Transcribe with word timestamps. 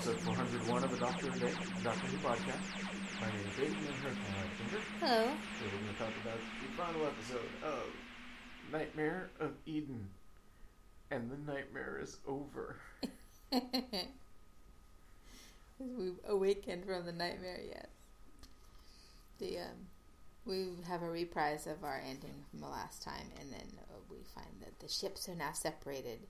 Episode 0.00 0.20
401 0.20 0.84
of 0.84 0.90
the 0.92 0.96
Doctor 0.96 1.28
A 1.28 1.38
Day, 1.38 1.52
Doctor 1.84 2.06
Who 2.06 2.16
podcast. 2.26 2.64
My 3.20 3.26
name 3.26 3.46
is 3.46 3.54
Dayton 3.54 3.86
and 3.86 3.96
her 3.96 4.10
Ginger. 4.56 4.80
Hello. 4.98 5.24
So 5.58 5.64
we're 5.66 5.72
going 5.72 5.92
to 5.92 5.98
talk 5.98 6.14
about 6.22 6.38
the 6.62 6.68
final 6.74 7.06
episode 7.06 7.50
of 7.62 7.82
Nightmare 8.72 9.28
of 9.40 9.50
Eden. 9.66 10.08
And 11.10 11.30
the 11.30 11.36
nightmare 11.52 12.00
is 12.02 12.16
over. 12.26 12.76
We've 15.78 16.18
awakened 16.26 16.86
from 16.86 17.04
the 17.04 17.12
nightmare 17.12 17.60
yet. 17.68 17.90
The 19.38 19.58
um, 19.58 19.88
we 20.46 20.68
have 20.88 21.02
a 21.02 21.10
reprise 21.10 21.66
of 21.66 21.84
our 21.84 22.02
ending 22.08 22.46
from 22.50 22.60
the 22.60 22.68
last 22.68 23.02
time, 23.02 23.26
and 23.38 23.52
then 23.52 23.68
uh, 23.78 23.98
we 24.10 24.16
find 24.34 24.62
that 24.62 24.80
the 24.80 24.88
ships 24.88 25.28
are 25.28 25.34
now 25.34 25.52
separated, 25.52 26.20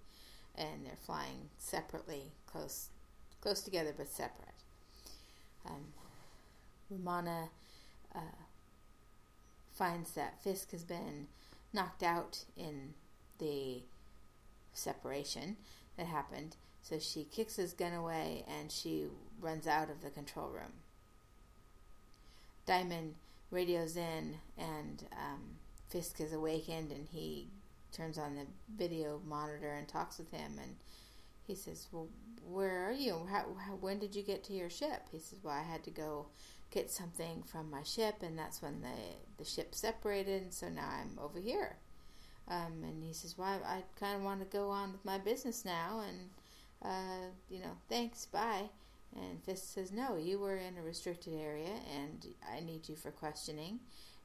and 0.57 0.85
they're 0.85 0.99
flying 1.07 1.51
separately, 1.59 2.33
close, 2.47 2.89
close 3.41 3.61
together 3.61 3.95
but 3.97 4.09
separate. 4.09 4.49
Um, 5.67 5.93
Romana 6.91 7.49
uh, 8.15 8.43
finds 9.73 10.13
that 10.13 10.43
Fisk 10.43 10.73
has 10.73 10.85
been 10.85 11.27
knocked 11.73 12.03
out 12.03 12.45
in 12.57 12.95
the 13.39 13.83
separation 14.73 15.57
that 15.97 16.07
happened, 16.07 16.57
so 16.83 16.99
she 16.99 17.25
kicks 17.25 17.57
his 17.57 17.73
gun 17.73 17.93
away 17.93 18.45
and 18.49 18.71
she 18.71 19.07
runs 19.41 19.67
out 19.67 19.91
of 19.91 20.03
the 20.03 20.11
control 20.11 20.49
room. 20.49 20.73
Dymond 22.67 23.13
radios 23.51 23.97
in, 23.97 24.37
and 24.59 25.05
um, 25.13 25.41
Fisk 25.89 26.21
is 26.21 26.33
awakened, 26.33 26.93
and 26.93 27.09
he 27.11 27.49
turns 27.93 28.19
on 28.19 28.37
the 28.37 28.47
video 28.77 29.21
monitor 29.27 29.73
and 29.73 29.89
talks 29.89 30.19
with 30.19 30.31
him, 30.31 30.53
and 30.63 30.77
he 31.47 31.55
says, 31.55 31.89
"Well, 31.91 32.09
where 32.49 32.89
are 32.89 32.93
you? 32.93 33.27
How, 33.31 33.47
how, 33.59 33.73
when 33.75 33.99
did 33.99 34.15
you 34.15 34.23
get 34.23 34.45
to 34.45 34.53
your 34.53 34.71
ship?" 34.71 35.09
He 35.11 35.19
says, 35.19 35.39
"Well, 35.43 35.55
I 35.55 35.63
had 35.63 35.85
to 35.85 35.91
go 35.91 36.27
get 36.71 36.91
something 36.91 37.43
from 37.43 37.71
my 37.71 37.83
ship, 37.83 38.23
and 38.23 38.39
that's 38.39 38.63
when 38.63 38.81
the 38.81 39.17
the 39.39 39.45
ship 39.45 39.75
separated, 39.75 40.43
and 40.43 40.55
so 40.55 40.69
now 40.69 40.89
I'm 40.89 41.19
over 41.19 41.39
here." 41.39 41.77
Um, 42.49 42.83
and 42.83 43.03
he 43.03 43.13
says, 43.13 43.37
"Well, 43.39 43.61
I, 43.65 43.77
I 43.77 43.83
kind 43.99 44.17
of 44.17 44.23
want 44.23 44.41
to 44.41 44.57
go 44.57 44.71
on 44.71 44.93
with 44.93 45.05
my 45.05 45.19
business 45.19 45.65
now, 45.65 46.03
and 46.07 46.31
uh, 46.83 47.29
you 47.49 47.61
know, 47.61 47.77
thanks, 47.89 48.27
bye." 48.27 48.71
And 49.17 49.43
Fisk 49.43 49.75
says, 49.75 49.93
No, 49.93 50.17
you 50.17 50.39
were 50.39 50.57
in 50.57 50.79
a 50.79 50.83
restricted 50.83 51.35
area 51.35 51.73
and 51.99 52.27
I 52.53 52.61
need 52.61 52.89
you 52.89 52.97
for 52.97 53.11
questioning. 53.11 53.81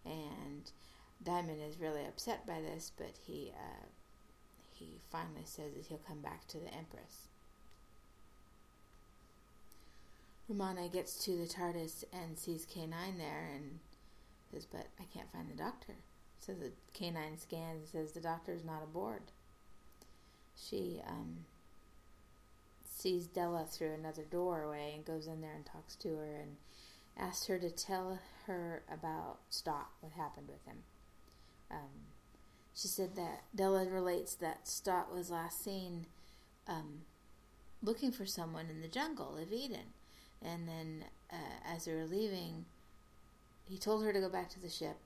And 0.05 0.69
Dymond 1.23 1.67
is 1.67 1.79
really 1.79 2.05
upset 2.05 2.45
by 2.45 2.61
this, 2.61 2.91
but 2.95 3.13
he, 3.25 3.51
uh, 3.55 3.85
he 4.71 4.99
finally 5.11 5.45
says 5.45 5.73
that 5.75 5.85
he'll 5.87 6.01
come 6.07 6.21
back 6.21 6.47
to 6.49 6.59
the 6.59 6.73
Empress. 6.73 7.29
Romana 10.47 10.87
gets 10.89 11.23
to 11.25 11.31
the 11.37 11.47
TARDIS 11.47 12.03
and 12.13 12.37
sees 12.37 12.65
K9 12.65 13.17
there 13.17 13.49
and 13.53 13.79
says, 14.51 14.65
But 14.65 14.87
I 14.99 15.03
can't 15.13 15.31
find 15.31 15.49
the 15.49 15.55
doctor. 15.55 15.95
So 16.39 16.53
the 16.53 16.71
K9 16.93 17.39
scans 17.39 17.81
and 17.81 17.87
says 17.87 18.11
the 18.11 18.19
doctor's 18.19 18.63
not 18.63 18.83
aboard. 18.83 19.23
She, 20.55 21.01
um, 21.07 21.45
sees 22.95 23.27
Della 23.27 23.65
through 23.69 23.93
another 23.93 24.23
doorway 24.23 24.93
and 24.95 25.05
goes 25.05 25.27
in 25.27 25.41
there 25.41 25.53
and 25.53 25.65
talks 25.65 25.95
to 25.97 26.15
her 26.15 26.35
and 26.41 26.55
asks 27.17 27.47
her 27.47 27.59
to 27.59 27.69
tell 27.69 28.19
her 28.47 28.83
about 28.91 29.39
Stott, 29.49 29.89
what 29.99 30.13
happened 30.13 30.47
with 30.47 30.65
him. 30.65 30.77
Um, 31.69 32.07
she 32.73 32.87
said 32.87 33.15
that 33.15 33.43
Della 33.53 33.85
relates 33.89 34.35
that 34.35 34.67
Stott 34.67 35.13
was 35.13 35.29
last 35.29 35.63
seen 35.63 36.05
um, 36.67 37.01
looking 37.83 38.11
for 38.11 38.25
someone 38.25 38.67
in 38.69 38.81
the 38.81 38.87
jungle 38.87 39.37
of 39.37 39.51
Eden. 39.51 39.93
And 40.45 40.67
then 40.67 41.05
uh, 41.31 41.73
as 41.73 41.85
they 41.85 41.93
were 41.93 42.05
leaving, 42.05 42.65
he 43.67 43.77
told 43.77 44.03
her 44.03 44.13
to 44.13 44.19
go 44.19 44.29
back 44.29 44.49
to 44.49 44.61
the 44.61 44.69
ship. 44.69 44.97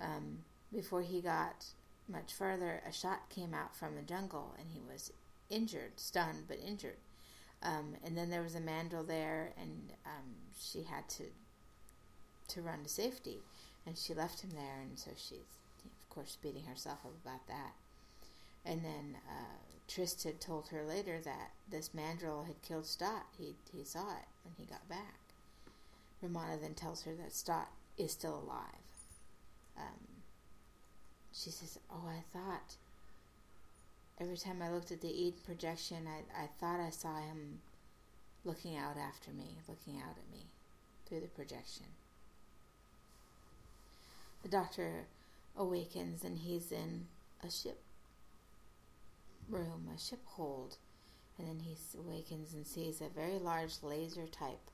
Um, 0.00 0.38
before 0.72 1.02
he 1.02 1.20
got 1.20 1.66
much 2.08 2.32
farther, 2.32 2.82
a 2.88 2.92
shot 2.92 3.28
came 3.28 3.54
out 3.54 3.76
from 3.76 3.94
the 3.94 4.02
jungle 4.02 4.54
and 4.58 4.68
he 4.72 4.80
was 4.80 5.12
injured, 5.50 5.92
stunned, 5.96 6.44
but 6.48 6.58
injured. 6.64 6.96
Um, 7.62 7.94
and 8.04 8.16
then 8.16 8.30
there 8.30 8.42
was 8.42 8.54
a 8.54 8.60
mandrel 8.60 9.06
there, 9.06 9.52
and 9.58 9.92
um, 10.04 10.34
she 10.58 10.82
had 10.82 11.08
to 11.10 11.24
to 12.48 12.62
run 12.62 12.84
to 12.84 12.88
safety, 12.88 13.38
and 13.86 13.96
she 13.98 14.14
left 14.14 14.42
him 14.42 14.50
there, 14.50 14.80
and 14.82 14.96
so 14.98 15.10
she's 15.16 15.38
of 15.38 16.10
course 16.10 16.36
beating 16.40 16.64
herself 16.64 16.98
up 17.04 17.14
about 17.24 17.46
that. 17.48 17.72
And 18.64 18.84
then 18.84 19.16
uh, 19.26 19.56
Tryst 19.88 20.22
had 20.24 20.40
told 20.40 20.68
her 20.68 20.84
later 20.84 21.18
that 21.24 21.52
this 21.68 21.90
mandrel 21.90 22.46
had 22.46 22.60
killed 22.62 22.86
Stott. 22.86 23.26
He 23.38 23.56
he 23.72 23.84
saw 23.84 24.10
it 24.10 24.26
when 24.46 24.66
he 24.66 24.72
got 24.72 24.88
back. 24.88 25.18
Romana 26.22 26.56
then 26.60 26.74
tells 26.74 27.02
her 27.02 27.14
that 27.14 27.34
Stott 27.34 27.70
is 27.98 28.12
still 28.12 28.42
alive. 28.46 28.86
Um, 29.76 30.22
she 31.32 31.50
says, 31.50 31.78
"Oh, 31.90 32.08
I 32.08 32.22
thought." 32.32 32.76
Every 34.18 34.38
time 34.38 34.62
I 34.62 34.70
looked 34.70 34.92
at 34.92 35.02
the 35.02 35.10
Eden 35.10 35.40
projection, 35.44 36.08
I, 36.08 36.44
I 36.44 36.46
thought 36.58 36.80
I 36.80 36.88
saw 36.88 37.16
him 37.18 37.60
looking 38.46 38.76
out 38.76 38.96
after 38.96 39.30
me, 39.30 39.58
looking 39.68 40.00
out 40.00 40.16
at 40.16 40.32
me 40.32 40.46
through 41.06 41.20
the 41.20 41.26
projection. 41.26 41.84
The 44.42 44.48
doctor 44.48 45.04
awakens 45.56 46.24
and 46.24 46.38
he's 46.38 46.72
in 46.72 47.06
a 47.42 47.50
ship 47.50 47.80
room, 49.48 49.88
a 49.94 49.98
ship 49.98 50.20
hold, 50.24 50.76
and 51.38 51.48
then 51.48 51.60
he 51.60 51.76
awakens 51.98 52.54
and 52.54 52.66
sees 52.66 53.00
a 53.00 53.08
very 53.08 53.38
large 53.38 53.82
laser 53.82 54.26
type 54.26 54.70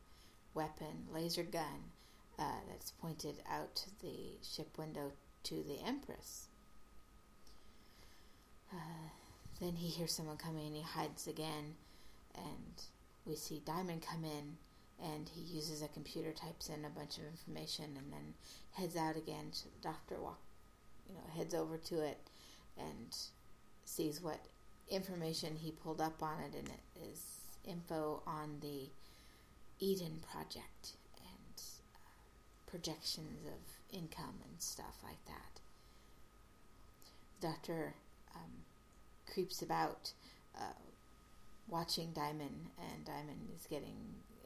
weapon, 0.55 1.07
laser 1.13 1.43
gun, 1.43 1.91
uh, 2.39 2.61
that's 2.69 2.93
pointed 2.93 3.37
out 3.51 3.85
the 4.01 4.39
ship 4.43 4.79
window 4.79 5.13
to 5.45 5.63
the 5.63 5.79
Empress. 5.87 6.49
Uh, 8.73 9.09
then 9.61 9.75
he 9.77 9.89
hears 9.89 10.13
someone 10.13 10.37
coming 10.37 10.67
and 10.67 10.77
he 10.77 10.83
hides 10.83 11.27
again. 11.27 11.75
And 12.35 12.83
we 13.27 13.37
see 13.37 13.63
Dymond 13.65 14.03
come 14.07 14.25
in 14.25 14.57
and 15.03 15.29
he 15.29 15.41
uses 15.41 15.83
a 15.83 15.89
computer, 15.89 16.33
types 16.33 16.69
in 16.69 16.85
a 16.85 16.91
bunch 16.91 17.19
of 17.19 17.25
information, 17.25 17.97
and 17.97 18.13
then 18.13 18.35
heads 18.73 18.97
out 18.97 19.17
again. 19.17 19.49
So 19.53 19.69
the 19.75 19.89
doctor 19.89 20.17
walk, 20.21 20.41
you 21.09 21.15
know, 21.15 21.21
heads 21.37 21.55
over 21.55 21.77
to 21.77 22.01
it 22.01 22.19
and 22.79 23.17
sees 23.85 24.23
what 24.23 24.41
information 24.93 25.57
he 25.57 25.71
pulled 25.73 26.01
up 26.01 26.23
on 26.23 26.41
it, 26.41 26.55
and 26.57 26.69
it 26.69 27.11
is 27.11 27.21
info 27.65 28.23
on 28.27 28.59
the 28.61 28.91
Eden 29.79 30.21
project 30.31 30.93
and 31.19 31.63
uh, 31.95 31.99
projections 32.67 33.47
of 33.47 33.97
income 33.97 34.35
and 34.49 34.61
stuff 34.61 34.99
like 35.03 35.25
that. 35.27 35.61
Doctor 37.41 37.95
um, 38.35 38.65
creeps 39.33 39.63
about 39.63 40.13
uh, 40.57 40.79
watching 41.69 42.13
Dymond, 42.13 42.71
and 42.79 43.05
Dymond 43.05 43.55
is 43.57 43.67
getting 43.69 43.97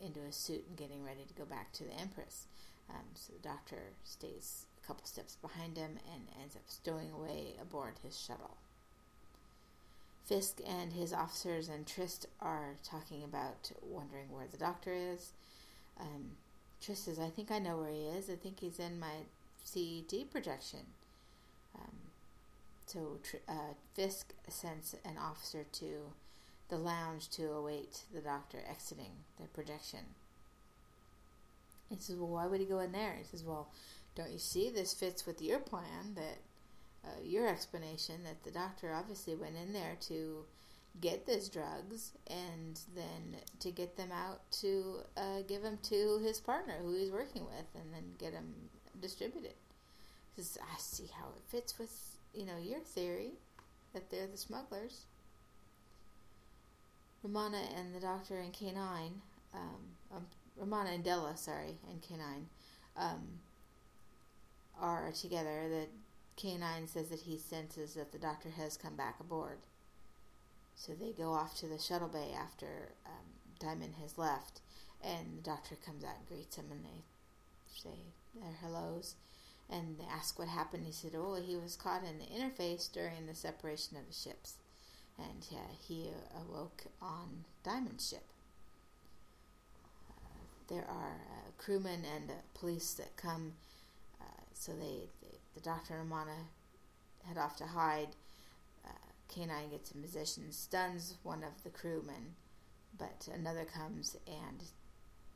into 0.02 0.20
a 0.20 0.32
suit 0.32 0.64
and 0.68 0.76
getting 0.76 1.04
ready 1.04 1.24
to 1.26 1.34
go 1.34 1.44
back 1.44 1.72
to 1.72 1.84
the 1.84 1.94
Empress. 1.94 2.46
Um, 2.88 3.04
so 3.14 3.32
the 3.32 3.48
doctor 3.48 3.94
stays 4.04 4.66
a 4.82 4.86
couple 4.86 5.04
steps 5.06 5.36
behind 5.42 5.76
him 5.76 5.98
and 6.12 6.22
ends 6.40 6.54
up 6.54 6.62
stowing 6.68 7.10
away 7.10 7.54
aboard 7.60 7.94
his 8.02 8.18
shuttle. 8.18 8.56
Fisk 10.26 10.60
and 10.66 10.92
his 10.92 11.12
officers 11.12 11.68
and 11.68 11.86
Tryst 11.86 12.26
are 12.40 12.74
talking 12.82 13.22
about 13.22 13.70
wondering 13.82 14.30
where 14.30 14.46
the 14.50 14.58
doctor 14.58 14.92
is. 14.92 15.32
Um, 16.00 16.32
Tryst 16.80 17.04
says, 17.04 17.18
I 17.18 17.28
think 17.28 17.50
I 17.50 17.58
know 17.58 17.76
where 17.78 17.90
he 17.90 18.06
is. 18.06 18.28
I 18.28 18.34
think 18.34 18.60
he's 18.60 18.80
in 18.80 18.98
my 18.98 19.24
CET 19.64 20.30
projection. 20.30 20.80
Um, 21.78 21.94
so 22.86 23.18
uh, 23.48 23.74
Fisk 23.94 24.32
sends 24.48 24.96
an 25.04 25.16
officer 25.18 25.64
to 25.72 26.12
the 26.68 26.76
lounge 26.76 27.28
to 27.30 27.52
await 27.52 28.00
the 28.12 28.20
doctor 28.20 28.58
exiting 28.68 29.12
the 29.40 29.46
projection. 29.48 30.00
He 31.88 31.96
says, 32.00 32.16
Well, 32.16 32.28
why 32.28 32.46
would 32.46 32.60
he 32.60 32.66
go 32.66 32.80
in 32.80 32.92
there? 32.92 33.14
He 33.18 33.24
says, 33.24 33.44
Well, 33.44 33.68
don't 34.16 34.32
you 34.32 34.38
see 34.38 34.70
this 34.70 34.94
fits 34.94 35.26
with 35.26 35.40
your 35.40 35.60
plan 35.60 36.14
that 36.16 36.38
uh, 37.06 37.22
your 37.24 37.46
explanation 37.46 38.16
that 38.24 38.42
the 38.42 38.50
doctor 38.50 38.92
obviously 38.92 39.34
went 39.34 39.56
in 39.56 39.72
there 39.72 39.96
to 40.00 40.44
get 41.00 41.26
these 41.26 41.48
drugs 41.48 42.12
and 42.26 42.80
then 42.94 43.40
to 43.60 43.70
get 43.70 43.96
them 43.96 44.10
out 44.10 44.40
to 44.50 44.96
uh, 45.16 45.42
give 45.46 45.62
them 45.62 45.78
to 45.82 46.18
his 46.22 46.40
partner 46.40 46.74
who 46.82 46.94
he's 46.94 47.10
working 47.10 47.44
with 47.44 47.66
and 47.74 47.92
then 47.92 48.04
get 48.18 48.32
them 48.32 48.54
distributed. 49.00 49.54
Says, 50.36 50.58
I 50.60 50.78
see 50.78 51.08
how 51.18 51.28
it 51.36 51.42
fits 51.48 51.78
with 51.78 52.16
you 52.36 52.44
know, 52.44 52.58
your 52.62 52.80
theory 52.80 53.32
that 53.94 54.10
they're 54.10 54.26
the 54.26 54.36
smugglers. 54.36 55.06
Romana 57.22 57.62
and 57.76 57.94
the 57.94 58.00
doctor 58.00 58.38
and 58.38 58.52
K9, 58.52 58.76
um, 59.54 59.60
um, 60.14 60.26
Romana 60.56 60.90
and 60.90 61.02
Della, 61.02 61.36
sorry, 61.36 61.78
and 61.90 62.00
K9, 62.02 62.44
um, 62.96 63.22
are 64.80 65.10
together. 65.12 65.68
The 65.68 65.86
K9 66.36 66.88
says 66.88 67.08
that 67.08 67.20
he 67.20 67.38
senses 67.38 67.94
that 67.94 68.12
the 68.12 68.18
doctor 68.18 68.50
has 68.50 68.76
come 68.76 68.94
back 68.94 69.18
aboard. 69.20 69.58
So 70.74 70.92
they 70.92 71.12
go 71.12 71.32
off 71.32 71.56
to 71.58 71.66
the 71.66 71.78
shuttle 71.78 72.08
bay 72.08 72.34
after 72.38 72.92
um, 73.06 73.26
Dymond 73.58 73.94
has 74.02 74.18
left, 74.18 74.60
and 75.02 75.38
the 75.38 75.42
doctor 75.42 75.76
comes 75.76 76.04
out 76.04 76.16
and 76.18 76.28
greets 76.28 76.56
him, 76.56 76.66
and 76.70 76.84
they 76.84 77.02
say 77.74 77.96
their 78.34 78.52
hellos, 78.60 79.14
and 79.70 79.98
they 79.98 80.04
ask 80.04 80.38
what 80.38 80.48
happened. 80.48 80.84
He 80.84 80.92
said, 80.92 81.12
"Oh, 81.16 81.34
he 81.34 81.56
was 81.56 81.76
caught 81.76 82.02
in 82.04 82.18
the 82.18 82.26
interface 82.26 82.92
during 82.92 83.26
the 83.26 83.34
separation 83.34 83.96
of 83.96 84.06
the 84.06 84.12
ships, 84.12 84.54
and 85.18 85.46
uh, 85.52 85.72
he 85.88 86.10
awoke 86.36 86.84
on 87.00 87.44
Dymond's 87.64 88.08
ship." 88.08 88.24
Uh, 90.10 90.44
there 90.68 90.86
are 90.88 91.16
uh, 91.30 91.50
crewmen 91.56 92.02
and 92.04 92.30
uh, 92.30 92.34
police 92.54 92.92
that 92.94 93.16
come, 93.16 93.54
uh, 94.20 94.42
so 94.52 94.72
they, 94.72 95.08
they, 95.22 95.38
the 95.56 95.62
doctor 95.62 95.94
and 95.94 96.08
Romana 96.08 96.36
head 97.26 97.38
off 97.38 97.56
to 97.56 97.64
hide. 97.64 98.10
Uh, 98.84 98.90
K9 99.34 99.70
gets 99.72 99.90
in 99.90 100.02
position, 100.02 100.52
stuns 100.52 101.16
one 101.22 101.42
of 101.42 101.64
the 101.64 101.70
crewmen, 101.70 102.36
but 102.96 103.28
another 103.34 103.64
comes 103.64 104.16
and 104.26 104.62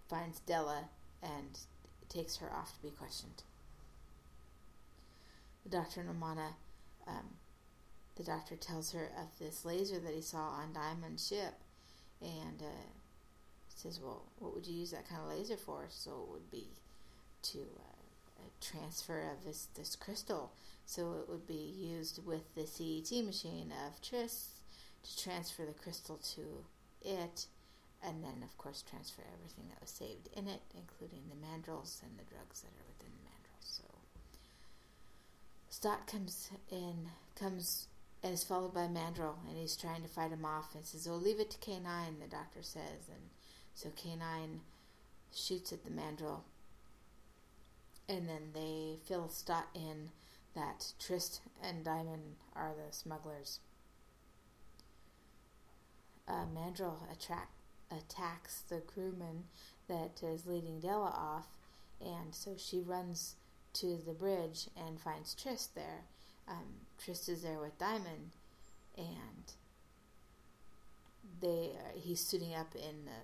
finds 0.08 0.40
Della 0.40 0.84
and 1.22 1.58
takes 2.08 2.36
her 2.36 2.52
off 2.52 2.74
to 2.74 2.82
be 2.82 2.90
questioned. 2.90 3.42
The 5.64 5.70
doctor 5.70 6.00
and 6.00 6.10
Romana, 6.10 6.54
um, 7.06 7.36
the 8.16 8.22
doctor 8.22 8.56
tells 8.56 8.92
her 8.92 9.10
of 9.18 9.38
this 9.38 9.64
laser 9.64 9.98
that 10.00 10.14
he 10.14 10.22
saw 10.22 10.50
on 10.50 10.74
Dymond's 10.74 11.26
ship, 11.26 11.54
and 12.20 12.60
uh, 12.60 12.90
says, 13.74 14.00
"Well, 14.02 14.24
what 14.38 14.54
would 14.54 14.66
you 14.66 14.74
use 14.74 14.90
that 14.90 15.08
kind 15.08 15.22
of 15.22 15.28
laser 15.28 15.56
for?" 15.56 15.86
So 15.88 16.10
it 16.26 16.32
would 16.32 16.50
be 16.50 16.68
to 17.42 17.58
uh, 17.58 17.89
transfer 18.60 19.20
of 19.30 19.44
this 19.44 19.68
this 19.74 19.96
crystal. 19.96 20.52
So 20.86 21.14
it 21.20 21.28
would 21.28 21.46
be 21.46 21.74
used 21.76 22.24
with 22.26 22.54
the 22.54 22.66
CET 22.66 23.24
machine 23.24 23.72
of 23.86 24.00
Tris 24.02 24.60
to 25.02 25.22
transfer 25.22 25.64
the 25.64 25.72
crystal 25.72 26.18
to 26.34 26.64
it 27.02 27.46
and 28.02 28.24
then 28.24 28.42
of 28.42 28.56
course 28.58 28.82
transfer 28.82 29.22
everything 29.34 29.68
that 29.68 29.80
was 29.80 29.90
saved 29.90 30.28
in 30.34 30.48
it, 30.48 30.62
including 30.74 31.22
the 31.28 31.36
mandrels 31.36 32.02
and 32.02 32.18
the 32.18 32.24
drugs 32.24 32.62
that 32.62 32.72
are 32.72 32.88
within 32.88 33.12
the 33.12 33.28
mandrels. 33.28 33.78
So 33.78 33.84
Stott 35.68 36.06
comes 36.06 36.50
in, 36.70 37.08
comes 37.34 37.86
and 38.22 38.34
is 38.34 38.44
followed 38.44 38.74
by 38.74 38.86
Mandrel, 38.86 39.36
and 39.48 39.56
he's 39.56 39.76
trying 39.76 40.02
to 40.02 40.08
fight 40.08 40.30
him 40.30 40.44
off 40.44 40.74
and 40.74 40.84
says, 40.84 41.06
"Oh, 41.08 41.14
leave 41.14 41.40
it 41.40 41.50
to 41.52 41.58
K 41.58 41.78
nine," 41.78 42.18
the 42.20 42.26
doctor 42.26 42.62
says, 42.62 43.08
and 43.08 43.30
so 43.74 43.90
K 43.96 44.16
nine 44.16 44.60
shoots 45.32 45.72
at 45.72 45.84
the 45.84 45.90
Mandrel, 45.90 46.42
and 48.08 48.28
then 48.28 48.50
they 48.54 48.96
fill 49.06 49.28
Stott 49.28 49.68
in 49.74 50.10
that 50.54 50.92
Tryst 50.98 51.40
and 51.62 51.84
Dymond 51.84 52.36
are 52.54 52.72
the 52.74 52.92
smugglers. 52.92 53.60
Uh, 56.26 56.44
Mandrel 56.54 56.96
attract 57.12 57.50
attacks 57.90 58.60
the 58.68 58.80
crewman 58.80 59.44
that 59.88 60.22
is 60.22 60.46
leading 60.46 60.78
Della 60.78 61.12
off, 61.16 61.48
and 62.00 62.32
so 62.32 62.54
she 62.56 62.80
runs 62.80 63.34
to 63.72 63.98
the 64.06 64.12
bridge 64.12 64.68
and 64.76 65.00
finds 65.00 65.34
Tryst 65.34 65.74
there. 65.74 66.04
Um, 66.48 66.86
Tryst 66.98 67.28
is 67.28 67.42
there 67.42 67.58
with 67.58 67.78
Dymond, 67.78 68.30
and 68.96 69.52
they 71.40 71.70
he's 71.94 72.20
suiting 72.20 72.54
up 72.54 72.74
in 72.74 73.04
the, 73.04 73.20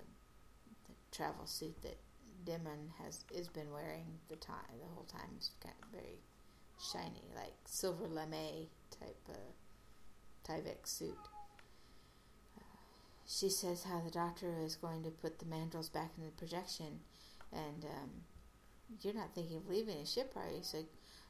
the 0.87 0.93
travel 1.11 1.45
suit 1.45 1.81
that 1.83 1.97
Demon 2.47 2.91
has 3.03 3.25
is 3.33 3.47
been 3.47 3.71
wearing 3.71 4.05
the 4.29 4.37
time 4.37 4.79
the 4.79 4.87
whole 4.95 5.05
time. 5.05 5.29
It's 5.35 5.51
kind 5.61 5.75
of 5.83 5.89
very 5.91 6.19
shiny, 6.79 7.27
like 7.35 7.53
silver 7.65 8.07
lame 8.07 8.67
type 8.89 9.29
of 9.29 9.43
Tyvek 10.47 10.87
suit 10.87 11.17
she 13.27 13.49
says 13.49 13.83
how 13.83 13.99
the 13.99 14.09
doctor 14.09 14.55
is 14.63 14.75
going 14.75 15.03
to 15.03 15.11
put 15.11 15.37
the 15.37 15.45
mandrels 15.45 15.91
back 15.91 16.11
in 16.17 16.23
the 16.23 16.31
projection, 16.31 17.01
and 17.51 17.85
um, 17.85 18.09
you're 19.01 19.13
not 19.13 19.35
thinking 19.35 19.57
of 19.57 19.67
leaving 19.67 19.99
the 19.99 20.05
ship, 20.05 20.31
are 20.37 20.49
you? 20.49 20.61
So, 20.61 20.85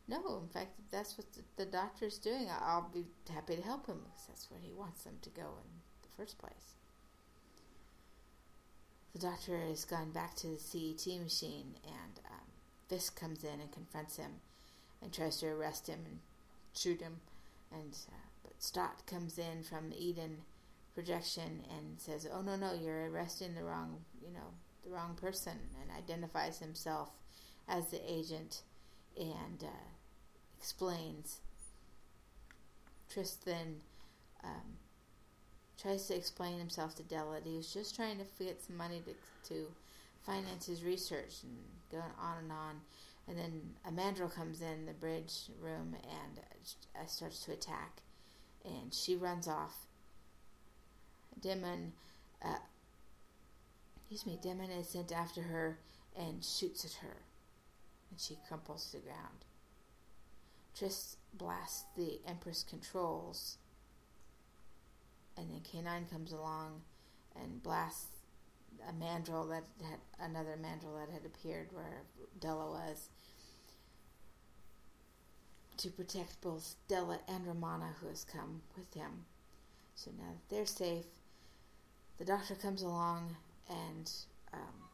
no. 0.07 0.39
In 0.43 0.47
fact, 0.47 0.79
that's 0.91 1.17
what 1.17 1.25
the, 1.33 1.41
the 1.57 1.65
doctor's 1.65 2.19
doing. 2.19 2.47
I'll 2.61 2.89
be 2.93 3.05
happy 3.33 3.55
to 3.55 3.61
help 3.63 3.87
him 3.87 3.99
because 4.05 4.27
that's 4.27 4.51
where 4.51 4.59
he 4.61 4.71
wants 4.73 5.03
them 5.03 5.15
to 5.23 5.29
go 5.31 5.41
in 5.41 5.69
the 6.03 6.09
first 6.15 6.37
place. 6.37 6.76
The 9.17 9.29
doctor 9.29 9.57
has 9.57 9.83
gone 9.83 10.11
back 10.11 10.35
to 10.35 10.47
the 10.47 10.59
CET 10.59 11.19
machine, 11.19 11.73
and 11.83 12.19
um, 12.29 12.45
Fisk 12.87 13.19
comes 13.19 13.43
in 13.43 13.59
and 13.59 13.71
confronts 13.71 14.17
him, 14.17 14.29
and 15.01 15.11
tries 15.11 15.37
to 15.37 15.47
arrest 15.47 15.87
him 15.87 16.01
and 16.05 16.19
shoot 16.75 17.01
him, 17.01 17.21
and 17.71 17.97
uh, 18.09 18.27
but 18.43 18.61
Stott 18.61 19.07
comes 19.07 19.39
in 19.39 19.63
from 19.63 19.89
the 19.89 19.97
Eden 19.99 20.43
projection 20.93 21.63
and 21.75 21.99
says, 21.99 22.27
"Oh 22.31 22.41
no, 22.41 22.57
no, 22.57 22.73
you're 22.73 23.09
arresting 23.09 23.55
the 23.55 23.63
wrong, 23.63 24.01
you 24.21 24.31
know, 24.31 24.53
the 24.83 24.91
wrong 24.91 25.15
person," 25.19 25.57
and 25.81 25.89
identifies 25.97 26.59
himself 26.59 27.09
as 27.67 27.87
the 27.87 28.01
agent 28.07 28.61
and 29.19 29.63
uh, 29.63 29.87
explains. 30.59 31.39
Tristan 33.09 33.81
um, 34.43 34.77
tries 35.81 36.07
to 36.07 36.15
explain 36.15 36.57
himself 36.57 36.95
to 36.95 37.03
Della 37.03 37.35
that 37.35 37.49
he 37.49 37.55
was 37.55 37.73
just 37.73 37.95
trying 37.95 38.17
to 38.17 38.43
get 38.43 38.61
some 38.61 38.77
money 38.77 39.01
to, 39.05 39.49
to 39.53 39.67
finance 40.25 40.65
his 40.65 40.83
research 40.83 41.43
and 41.43 41.57
going 41.91 42.13
on 42.19 42.37
and 42.39 42.51
on. 42.51 42.81
And 43.27 43.37
then 43.37 43.61
a 43.85 43.91
mandrel 43.91 44.33
comes 44.33 44.61
in 44.61 44.85
the 44.85 44.93
bridge 44.93 45.49
room 45.61 45.95
and 46.03 46.39
uh, 46.95 47.05
starts 47.05 47.43
to 47.45 47.51
attack. 47.51 48.01
And 48.65 48.93
she 48.93 49.15
runs 49.15 49.47
off 49.47 49.75
Demon, 51.41 51.93
uh, 52.43 52.57
excuse 53.97 54.25
me, 54.25 54.39
Demon 54.41 54.71
is 54.71 54.89
sent 54.89 55.11
after 55.11 55.41
her 55.41 55.77
and 56.17 56.43
shoots 56.43 56.83
at 56.83 56.93
her, 56.93 57.17
and 58.09 58.19
she 58.19 58.37
crumples 58.47 58.87
to 58.87 58.97
the 58.97 59.03
ground. 59.03 59.45
Tris 60.77 61.17
blasts 61.33 61.85
the 61.95 62.19
Empress 62.27 62.63
controls, 62.67 63.57
and 65.37 65.47
then 65.51 65.61
K9 65.61 66.09
comes 66.09 66.31
along 66.31 66.81
and 67.35 67.61
blasts 67.61 68.07
a 68.87 68.93
mandrel 68.93 69.49
that 69.49 69.63
had 69.81 69.99
another 70.29 70.57
mandrel 70.61 70.99
that 70.99 71.11
had 71.13 71.25
appeared 71.25 71.67
where 71.71 72.03
Della 72.39 72.69
was 72.69 73.09
to 75.77 75.89
protect 75.89 76.41
both 76.41 76.75
Della 76.87 77.19
and 77.27 77.45
Romana, 77.45 77.89
who 77.99 78.07
has 78.07 78.23
come 78.23 78.61
with 78.75 78.93
him. 78.93 79.25
So 79.95 80.11
now 80.17 80.31
that 80.31 80.55
they're 80.55 80.65
safe, 80.65 81.05
the 82.17 82.25
doctor 82.25 82.55
comes 82.55 82.81
along 82.81 83.35
and 83.69 84.11
um, 84.53 84.87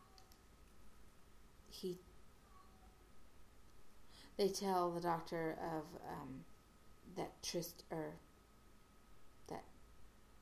he 1.70 1.98
they 4.38 4.50
tell 4.50 4.92
the 4.92 5.02
doctor 5.02 5.56
of 5.62 5.84
um, 6.10 6.44
that 7.16 7.32
Tryst 7.44 7.84
or 7.92 7.98
that 7.98 8.33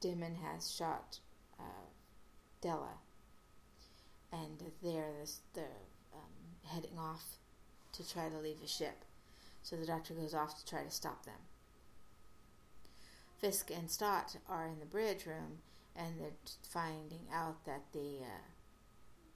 Demon 0.02 0.36
has 0.36 0.72
shot 0.72 1.20
uh, 1.60 1.88
Della, 2.60 2.98
and 4.34 4.60
they're 4.82 5.14
this, 5.20 5.40
they're 5.54 5.66
um, 6.14 6.66
heading 6.66 6.98
off 6.98 7.38
to 7.94 8.08
try 8.08 8.28
to 8.28 8.38
leave 8.38 8.60
the 8.60 8.68
ship. 8.68 9.06
So 9.64 9.76
the 9.76 9.86
doctor 9.86 10.14
goes 10.14 10.34
off 10.34 10.60
to 10.60 10.66
try 10.66 10.84
to 10.84 10.92
stop 10.92 11.26
them. 11.26 11.36
Fisk 13.40 13.72
and 13.72 13.90
Stott 13.90 14.36
are 14.50 14.68
in 14.68 14.80
the 14.80 14.86
bridge 14.86 15.26
room 15.26 15.60
and 15.96 16.20
they're 16.20 16.30
finding 16.62 17.26
out 17.34 17.66
that 17.66 17.84
the 17.92 18.20
uh, 18.22 18.48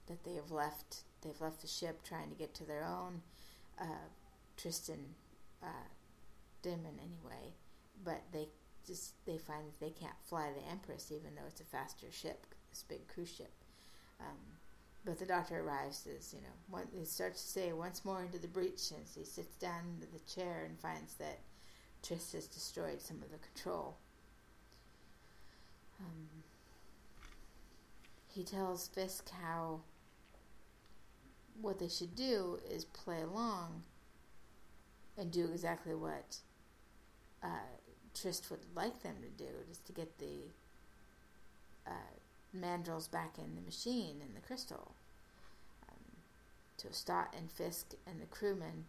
that 0.06 0.22
they 0.24 0.34
have 0.34 0.50
left 0.50 1.02
they've 1.22 1.40
left 1.40 1.60
the 1.60 1.66
ship 1.66 2.02
trying 2.02 2.28
to 2.28 2.36
get 2.36 2.54
to 2.54 2.64
their 2.64 2.84
own 2.84 3.22
uh, 3.80 4.08
Tristan 4.56 5.14
uh, 5.62 5.88
Demon 6.62 6.98
anyway, 6.98 7.52
but 8.04 8.22
they 8.32 8.48
just 8.86 9.14
they 9.26 9.38
find 9.38 9.66
that 9.66 9.80
they 9.80 9.90
can't 9.90 10.16
fly 10.22 10.50
the 10.54 10.70
Empress 10.70 11.10
even 11.10 11.34
though 11.34 11.46
it's 11.46 11.60
a 11.60 11.64
faster 11.64 12.06
ship, 12.10 12.46
this 12.70 12.84
big 12.88 13.06
cruise 13.08 13.34
ship. 13.34 13.52
Um, 14.20 14.36
but 15.04 15.18
the 15.18 15.26
doctor 15.26 15.60
arrives, 15.60 15.98
says, 15.98 16.34
you 16.34 16.40
know, 16.40 16.54
one, 16.68 16.88
he 16.92 17.04
starts 17.04 17.42
to 17.42 17.48
say 17.48 17.72
once 17.72 18.04
more 18.04 18.22
into 18.22 18.38
the 18.38 18.48
breach, 18.48 18.90
and 18.90 19.04
he 19.14 19.24
sits 19.24 19.54
down 19.56 19.82
into 19.94 20.12
the 20.12 20.18
chair 20.28 20.64
and 20.66 20.78
finds 20.80 21.14
that 21.14 21.38
Tris 22.02 22.32
has 22.32 22.48
destroyed 22.48 23.00
some 23.00 23.22
of 23.22 23.30
the 23.30 23.38
control. 23.38 23.96
Um, 26.00 26.28
he 28.34 28.42
tells 28.42 28.88
Fisk 28.88 29.30
how 29.30 29.80
what 31.60 31.78
they 31.78 31.88
should 31.88 32.14
do 32.14 32.58
is 32.70 32.84
play 32.84 33.22
along 33.22 33.82
and 35.16 35.30
do 35.30 35.44
exactly 35.46 35.94
what 35.94 36.36
uh, 37.42 37.48
Tryst 38.20 38.50
would 38.50 38.64
like 38.74 39.02
them 39.02 39.16
to 39.22 39.44
do, 39.44 39.50
is 39.70 39.78
to 39.78 39.92
get 39.92 40.18
the 40.18 40.48
uh, 41.86 41.90
mandrels 42.56 43.10
back 43.10 43.38
in 43.38 43.54
the 43.54 43.60
machine 43.60 44.16
in 44.26 44.34
the 44.34 44.40
crystal. 44.40 44.94
Um, 45.88 46.16
so 46.76 46.88
Stott 46.90 47.34
and 47.36 47.50
Fisk 47.50 47.94
and 48.06 48.20
the 48.20 48.26
crewmen, 48.26 48.86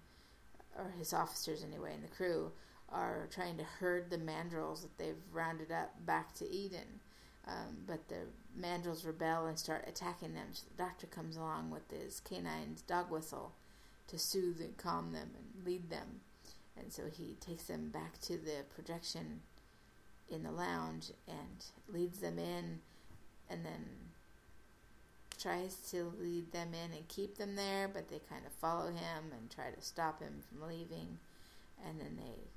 or 0.78 0.94
his 0.98 1.14
officers 1.14 1.64
anyway, 1.64 1.94
and 1.94 2.04
the 2.04 2.16
crew 2.16 2.52
are 2.90 3.28
trying 3.32 3.58
to 3.58 3.64
herd 3.64 4.10
the 4.10 4.18
mandrels 4.18 4.82
that 4.82 4.98
they've 4.98 5.16
rounded 5.34 5.72
up 5.72 5.94
back 6.06 6.34
to 6.36 6.50
Eden. 6.50 7.02
Um, 7.46 7.78
but 7.86 8.08
the 8.10 8.28
mandrels 8.60 9.06
rebel 9.06 9.46
and 9.46 9.58
start 9.58 9.86
attacking 9.88 10.34
them. 10.34 10.48
So 10.52 10.66
the 10.70 10.84
doctor 10.84 11.08
comes 11.08 11.38
along 11.38 11.70
with 11.70 11.90
his 11.92 12.22
K9's 12.30 12.82
dog 12.82 13.10
whistle 13.10 13.54
to 14.08 14.18
soothe 14.18 14.60
and 14.62 14.78
calm 14.78 15.12
them 15.12 15.32
and 15.36 15.66
lead 15.66 15.90
them. 15.90 16.22
And 16.80 16.92
so 16.92 17.04
he 17.12 17.36
takes 17.40 17.64
them 17.64 17.90
back 17.90 18.20
to 18.22 18.34
the 18.34 18.64
projection 18.74 19.42
in 20.30 20.44
the 20.44 20.52
lounge 20.52 21.12
and 21.28 21.66
leads 21.88 22.20
them 22.20 22.38
in 22.38 22.80
and 23.50 23.66
then 23.66 23.86
tries 25.40 25.76
to 25.92 26.12
lead 26.20 26.52
them 26.52 26.70
in 26.74 26.94
and 26.94 27.08
keep 27.08 27.38
them 27.38 27.56
there, 27.56 27.88
but 27.88 28.10
they 28.10 28.20
kind 28.30 28.46
of 28.46 28.52
follow 28.54 28.88
him 28.88 29.32
and 29.32 29.50
try 29.50 29.70
to 29.70 29.82
stop 29.82 30.22
him 30.22 30.42
from 30.48 30.68
leaving. 30.68 31.20
And 31.86 32.00
then 32.00 32.18
they 32.18 32.48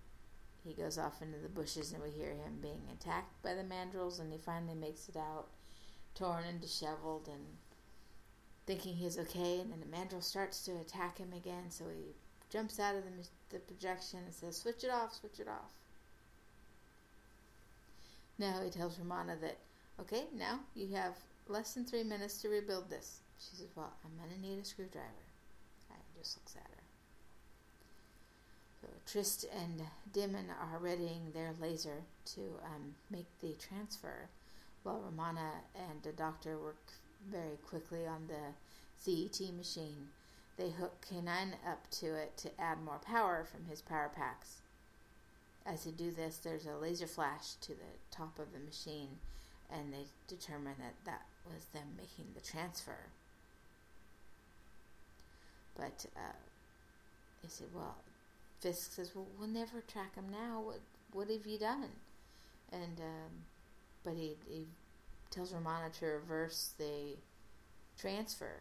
he 0.64 0.74
goes 0.74 0.98
off 0.98 1.22
into 1.22 1.38
the 1.38 1.48
bushes 1.48 1.92
and 1.92 2.02
we 2.02 2.10
hear 2.10 2.32
him 2.32 2.58
being 2.60 2.82
attacked 2.92 3.42
by 3.42 3.54
the 3.54 3.62
mandrels 3.62 4.20
and 4.20 4.30
he 4.32 4.38
finally 4.38 4.74
makes 4.74 5.08
it 5.08 5.16
out 5.16 5.46
torn 6.14 6.44
and 6.44 6.60
disheveled 6.60 7.28
and 7.28 7.44
thinking 8.66 8.94
he's 8.94 9.18
okay 9.18 9.60
and 9.60 9.72
then 9.72 9.80
the 9.80 9.96
mandrel 9.96 10.22
starts 10.22 10.62
to 10.64 10.72
attack 10.72 11.18
him 11.18 11.32
again 11.32 11.70
so 11.70 11.84
he 11.88 12.14
jumps 12.50 12.80
out 12.80 12.96
of 12.96 13.04
the, 13.04 13.28
the 13.50 13.58
projection 13.60 14.20
and 14.24 14.34
says 14.34 14.56
switch 14.56 14.84
it 14.84 14.90
off 14.90 15.14
switch 15.14 15.40
it 15.40 15.48
off. 15.48 15.72
Now 18.38 18.60
he 18.62 18.70
tells 18.70 18.98
romana 18.98 19.36
that 19.40 19.56
okay 20.00 20.24
now 20.36 20.60
you 20.74 20.88
have 20.94 21.14
less 21.48 21.74
than 21.74 21.84
three 21.84 22.04
minutes 22.04 22.40
to 22.42 22.48
rebuild 22.48 22.90
this. 22.90 23.20
She 23.38 23.56
says 23.56 23.68
well 23.74 23.92
i'm 24.04 24.12
going 24.18 24.34
to 24.34 24.46
need 24.46 24.60
a 24.60 24.64
screwdriver. 24.64 25.06
I 25.90 25.94
just 26.18 26.38
looks 26.38 26.56
at 26.56 26.62
her. 26.62 26.80
So 28.80 28.88
Trist 29.06 29.44
and 29.54 29.82
Damon 30.12 30.46
are 30.50 30.78
readying 30.78 31.32
their 31.32 31.54
laser 31.60 32.02
to 32.34 32.40
um, 32.64 32.94
make 33.10 33.26
the 33.40 33.54
transfer, 33.54 34.28
while 34.82 35.00
Romana 35.04 35.50
and 35.74 36.02
the 36.02 36.12
doctor 36.12 36.58
work 36.58 36.92
very 37.30 37.58
quickly 37.68 38.06
on 38.06 38.26
the 38.28 38.54
CET 38.96 39.54
machine. 39.54 40.08
They 40.60 40.68
hook 40.68 41.06
K9 41.10 41.54
up 41.66 41.90
to 42.00 42.14
it 42.16 42.36
to 42.36 42.60
add 42.60 42.82
more 42.82 42.98
power 42.98 43.46
from 43.50 43.64
his 43.64 43.80
power 43.80 44.10
packs. 44.14 44.60
As 45.64 45.84
they 45.84 45.90
do 45.90 46.10
this, 46.10 46.36
there's 46.36 46.66
a 46.66 46.76
laser 46.76 47.06
flash 47.06 47.54
to 47.62 47.68
the 47.68 47.96
top 48.10 48.38
of 48.38 48.52
the 48.52 48.58
machine, 48.58 49.08
and 49.72 49.90
they 49.90 50.04
determine 50.28 50.74
that 50.78 50.96
that 51.06 51.22
was 51.50 51.64
them 51.72 51.96
making 51.96 52.34
the 52.34 52.42
transfer. 52.42 53.08
But 55.78 56.04
uh, 56.14 56.36
they 57.42 57.48
said, 57.48 57.68
well, 57.74 57.96
Fisk 58.60 58.92
says, 58.92 59.12
"Well, 59.14 59.28
we'll 59.38 59.48
never 59.48 59.80
track 59.80 60.14
him 60.14 60.26
now. 60.30 60.60
What 60.60 60.80
what 61.12 61.30
have 61.30 61.46
you 61.46 61.58
done?" 61.58 61.88
And 62.70 63.00
um, 63.00 63.32
but 64.04 64.12
he 64.12 64.36
he 64.46 64.66
tells 65.30 65.54
Romana 65.54 65.88
to 66.00 66.04
reverse 66.04 66.74
the 66.76 67.16
transfer 67.98 68.56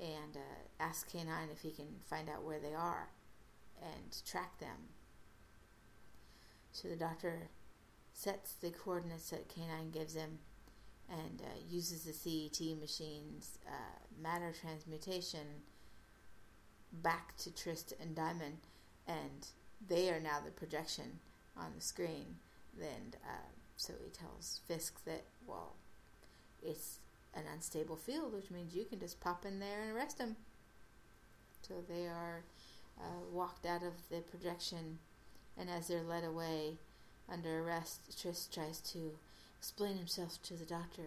and 0.00 0.36
uh, 0.36 0.82
asks 0.82 1.12
K9 1.12 1.52
if 1.52 1.60
he 1.60 1.70
can 1.70 1.86
find 2.08 2.28
out 2.28 2.44
where 2.44 2.60
they 2.60 2.74
are 2.74 3.08
and 3.82 4.16
track 4.26 4.58
them. 4.58 4.90
So 6.72 6.88
the 6.88 6.96
doctor 6.96 7.48
sets 8.12 8.52
the 8.52 8.70
coordinates 8.70 9.30
that 9.30 9.48
K9 9.48 9.92
gives 9.92 10.14
him 10.14 10.38
and 11.08 11.40
uh, 11.40 11.58
uses 11.68 12.04
the 12.04 12.12
CET 12.12 12.78
machine's 12.78 13.58
uh, 13.66 13.98
matter 14.20 14.52
transmutation 14.58 15.46
back 16.92 17.36
to 17.38 17.50
Tryst 17.50 17.92
and 18.00 18.16
Dymond 18.16 18.64
and 19.06 19.46
they 19.86 20.10
are 20.10 20.20
now 20.20 20.40
the 20.44 20.50
projection 20.50 21.20
on 21.56 21.72
the 21.74 21.82
screen. 21.82 22.36
Then, 22.78 23.14
uh, 23.24 23.50
so 23.76 23.94
he 24.02 24.10
tells 24.10 24.60
Fisk 24.66 25.04
that, 25.04 25.24
well, 25.46 25.74
it's 26.62 26.98
an 27.36 27.42
unstable 27.52 27.96
field, 27.96 28.32
which 28.32 28.50
means 28.50 28.74
you 28.74 28.84
can 28.84 28.98
just 28.98 29.20
pop 29.20 29.44
in 29.44 29.60
there 29.60 29.82
and 29.82 29.94
arrest 29.94 30.18
them. 30.18 30.36
So 31.62 31.74
they 31.88 32.06
are 32.06 32.42
uh, 32.98 33.20
walked 33.32 33.66
out 33.66 33.82
of 33.82 34.08
the 34.10 34.20
projection, 34.20 34.98
and 35.58 35.68
as 35.68 35.88
they're 35.88 36.02
led 36.02 36.24
away 36.24 36.78
under 37.30 37.60
arrest, 37.60 38.20
Tris 38.20 38.48
tries 38.52 38.80
to 38.92 39.12
explain 39.58 39.96
himself 39.96 40.42
to 40.44 40.54
the 40.54 40.64
doctor. 40.64 41.02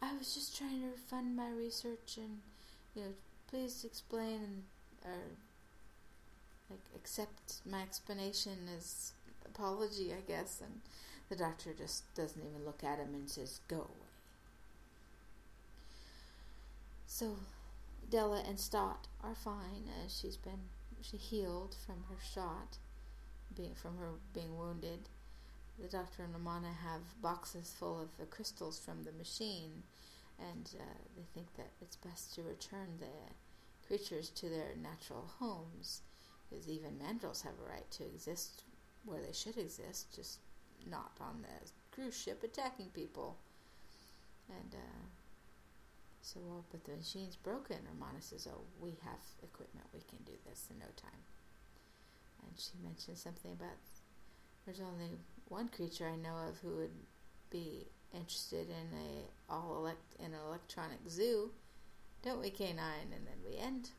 I 0.00 0.16
was 0.16 0.34
just 0.34 0.56
trying 0.56 0.82
to 0.82 0.98
fund 0.98 1.36
my 1.36 1.50
research, 1.50 2.16
and 2.16 2.38
you 2.94 3.02
know, 3.02 3.08
please 3.50 3.84
explain 3.84 4.34
and 4.34 4.62
or 5.04 5.18
like 6.70 6.80
accept 6.96 7.56
my 7.68 7.82
explanation 7.82 8.68
as 8.76 9.12
apology, 9.44 10.12
I 10.12 10.20
guess. 10.26 10.60
And 10.62 10.80
the 11.28 11.36
doctor 11.36 11.70
just 11.76 12.12
doesn't 12.14 12.40
even 12.40 12.64
look 12.64 12.82
at 12.84 12.98
him 12.98 13.14
and 13.14 13.28
says, 13.28 13.60
"Go 13.68 13.76
away." 13.76 14.04
So 17.06 17.36
Della 18.10 18.42
and 18.46 18.58
Stott 18.58 19.08
are 19.22 19.34
fine 19.34 19.88
as 20.04 20.18
she's 20.18 20.36
been 20.36 20.68
she 21.02 21.16
healed 21.18 21.76
from 21.84 22.04
her 22.08 22.16
shot, 22.32 22.78
being 23.54 23.74
from 23.74 23.98
her 23.98 24.12
being 24.32 24.56
wounded. 24.56 25.08
The 25.78 25.88
doctor 25.88 26.22
and 26.22 26.32
Romana 26.32 26.72
have 26.72 27.20
boxes 27.20 27.74
full 27.78 28.00
of 28.00 28.16
the 28.16 28.24
crystals 28.24 28.78
from 28.78 29.02
the 29.02 29.12
machine, 29.12 29.82
and 30.38 30.70
uh, 30.80 30.84
they 31.14 31.24
think 31.34 31.54
that 31.56 31.72
it's 31.82 31.96
best 31.96 32.34
to 32.34 32.42
return 32.42 32.98
the 32.98 33.86
creatures 33.86 34.30
to 34.30 34.48
their 34.48 34.74
natural 34.82 35.30
homes 35.38 36.00
because 36.48 36.68
even 36.68 36.98
mandrels 36.98 37.42
have 37.42 37.54
a 37.60 37.70
right 37.70 37.90
to 37.90 38.04
exist 38.04 38.62
where 39.04 39.20
they 39.20 39.32
should 39.32 39.58
exist, 39.58 40.14
just 40.14 40.38
not 40.88 41.12
on 41.20 41.42
the 41.42 41.70
cruise 41.90 42.16
ship 42.16 42.42
attacking 42.42 42.88
people. 42.88 43.36
And 44.48 44.74
uh, 44.74 45.06
so, 46.24 46.40
well, 46.42 46.64
but 46.70 46.84
the 46.84 46.96
machine's 46.96 47.36
broken. 47.36 47.76
Romana 47.86 48.22
says, 48.22 48.48
"Oh, 48.50 48.62
we 48.80 48.92
have 49.04 49.20
equipment. 49.42 49.86
We 49.92 50.00
can 50.08 50.24
do 50.24 50.32
this 50.48 50.68
in 50.70 50.78
no 50.78 50.86
time." 50.96 51.22
And 52.42 52.58
she 52.58 52.72
mentioned 52.82 53.18
something 53.18 53.52
about 53.52 53.76
there's 54.64 54.80
only 54.80 55.10
one 55.48 55.68
creature 55.68 56.08
I 56.08 56.16
know 56.16 56.48
of 56.48 56.56
who 56.60 56.76
would 56.76 56.96
be 57.50 57.88
interested 58.14 58.68
in 58.70 58.98
a 58.98 59.52
all 59.52 59.76
elect 59.76 60.16
in 60.18 60.32
an 60.32 60.40
electronic 60.46 61.00
zoo, 61.08 61.50
don't 62.22 62.40
we, 62.40 62.50
K9? 62.50 62.78
And 63.12 63.26
then 63.26 63.40
we 63.44 63.58
end. 63.58 63.90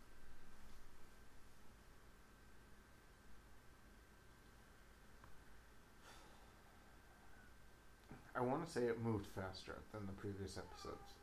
I 8.36 8.42
want 8.42 8.66
to 8.66 8.72
say 8.72 8.82
it 8.86 9.00
moved 9.02 9.28
faster 9.28 9.76
than 9.94 10.08
the 10.08 10.14
previous 10.14 10.58
episodes. 10.58 11.14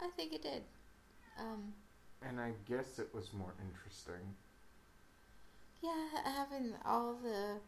I 0.00 0.08
think 0.16 0.32
it 0.32 0.42
did. 0.42 0.62
Um, 1.38 1.72
and 2.26 2.40
I 2.40 2.52
guess 2.68 2.98
it 2.98 3.08
was 3.14 3.32
more 3.32 3.54
interesting. 3.60 4.34
Yeah, 5.82 6.22
having 6.24 6.74
all 6.84 7.14
the 7.22 7.58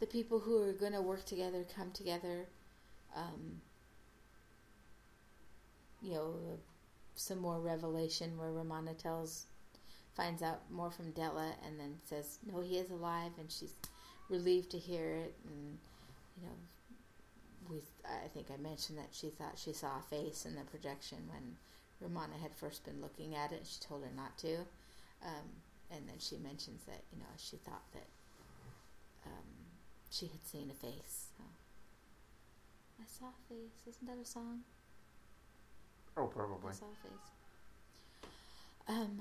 the 0.00 0.06
people 0.06 0.38
who 0.38 0.62
are 0.62 0.72
going 0.72 0.92
to 0.92 1.02
work 1.02 1.24
together 1.24 1.64
come 1.74 1.90
together. 1.92 2.46
Um, 3.16 3.60
you 6.00 6.14
know, 6.14 6.34
some 7.16 7.38
more 7.38 7.58
revelation 7.58 8.38
where 8.38 8.50
Romana 8.50 8.94
tells, 8.94 9.46
finds 10.14 10.42
out 10.42 10.60
more 10.70 10.90
from 10.90 11.10
Della, 11.10 11.52
and 11.66 11.78
then 11.78 11.96
says, 12.04 12.38
"No, 12.46 12.60
he 12.60 12.78
is 12.78 12.90
alive," 12.90 13.32
and 13.38 13.50
she's 13.50 13.74
relieved 14.28 14.70
to 14.70 14.78
hear 14.78 15.10
it, 15.10 15.34
and 15.46 15.78
you 16.40 16.46
know, 16.46 16.54
we 17.68 17.82
I 18.04 18.28
think 18.28 18.46
I 18.52 18.56
mentioned 18.60 18.98
that 18.98 19.10
she 19.12 19.30
thought 19.30 19.58
she 19.58 19.72
saw 19.72 19.98
a 19.98 20.02
face 20.02 20.46
in 20.46 20.54
the 20.54 20.62
projection 20.62 21.18
when 21.28 21.56
Romana 22.00 22.34
had 22.40 22.54
first 22.54 22.84
been 22.84 23.00
looking 23.00 23.34
at 23.34 23.52
it. 23.52 23.66
She 23.66 23.80
told 23.80 24.02
her 24.02 24.10
not 24.16 24.38
to, 24.38 24.56
um, 25.24 25.48
and 25.90 26.08
then 26.08 26.18
she 26.18 26.36
mentions 26.38 26.84
that 26.84 27.02
you 27.12 27.18
know 27.18 27.32
she 27.36 27.56
thought 27.56 27.84
that 27.92 28.06
um, 29.26 29.48
she 30.10 30.26
had 30.26 30.44
seen 30.46 30.70
a 30.70 30.74
face. 30.74 31.28
So. 31.36 31.44
I 33.00 33.04
saw 33.06 33.26
a 33.26 33.48
face. 33.48 33.94
Isn't 33.94 34.06
that 34.06 34.20
a 34.22 34.26
song? 34.26 34.60
Oh, 36.16 36.26
probably. 36.26 36.70
I 36.70 36.74
saw 36.74 36.86
a 36.86 37.08
face. 37.08 37.28
Um, 38.88 39.20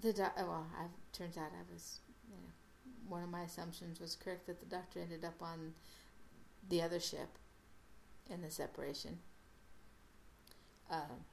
the 0.00 0.12
do- 0.12 0.22
oh, 0.38 0.46
well, 0.46 0.66
I 0.78 0.86
turns 1.16 1.36
out 1.36 1.50
I 1.52 1.72
was, 1.72 2.00
you 2.30 2.36
know, 2.36 3.08
one 3.08 3.22
of 3.22 3.28
my 3.28 3.42
assumptions 3.42 4.00
was 4.00 4.16
correct 4.16 4.46
that 4.46 4.60
the 4.60 4.66
doctor 4.66 5.00
ended 5.00 5.24
up 5.24 5.42
on 5.42 5.74
the 6.68 6.80
other 6.80 7.00
ship 7.00 7.28
in 8.30 8.42
the 8.42 8.50
separation. 8.50 9.18
Um, 10.90 11.24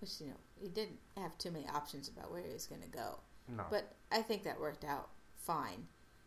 which 0.00 0.20
you 0.20 0.28
know 0.28 0.36
he 0.60 0.68
didn't 0.68 0.98
have 1.16 1.36
too 1.38 1.50
many 1.50 1.66
options 1.68 2.08
about 2.08 2.30
where 2.30 2.42
he 2.42 2.52
was 2.52 2.66
going 2.66 2.82
to 2.82 2.88
go. 2.88 3.18
No. 3.48 3.64
But 3.70 3.94
I 4.10 4.22
think 4.22 4.42
that 4.44 4.60
worked 4.60 4.84
out 4.84 5.08
fine, 5.36 5.86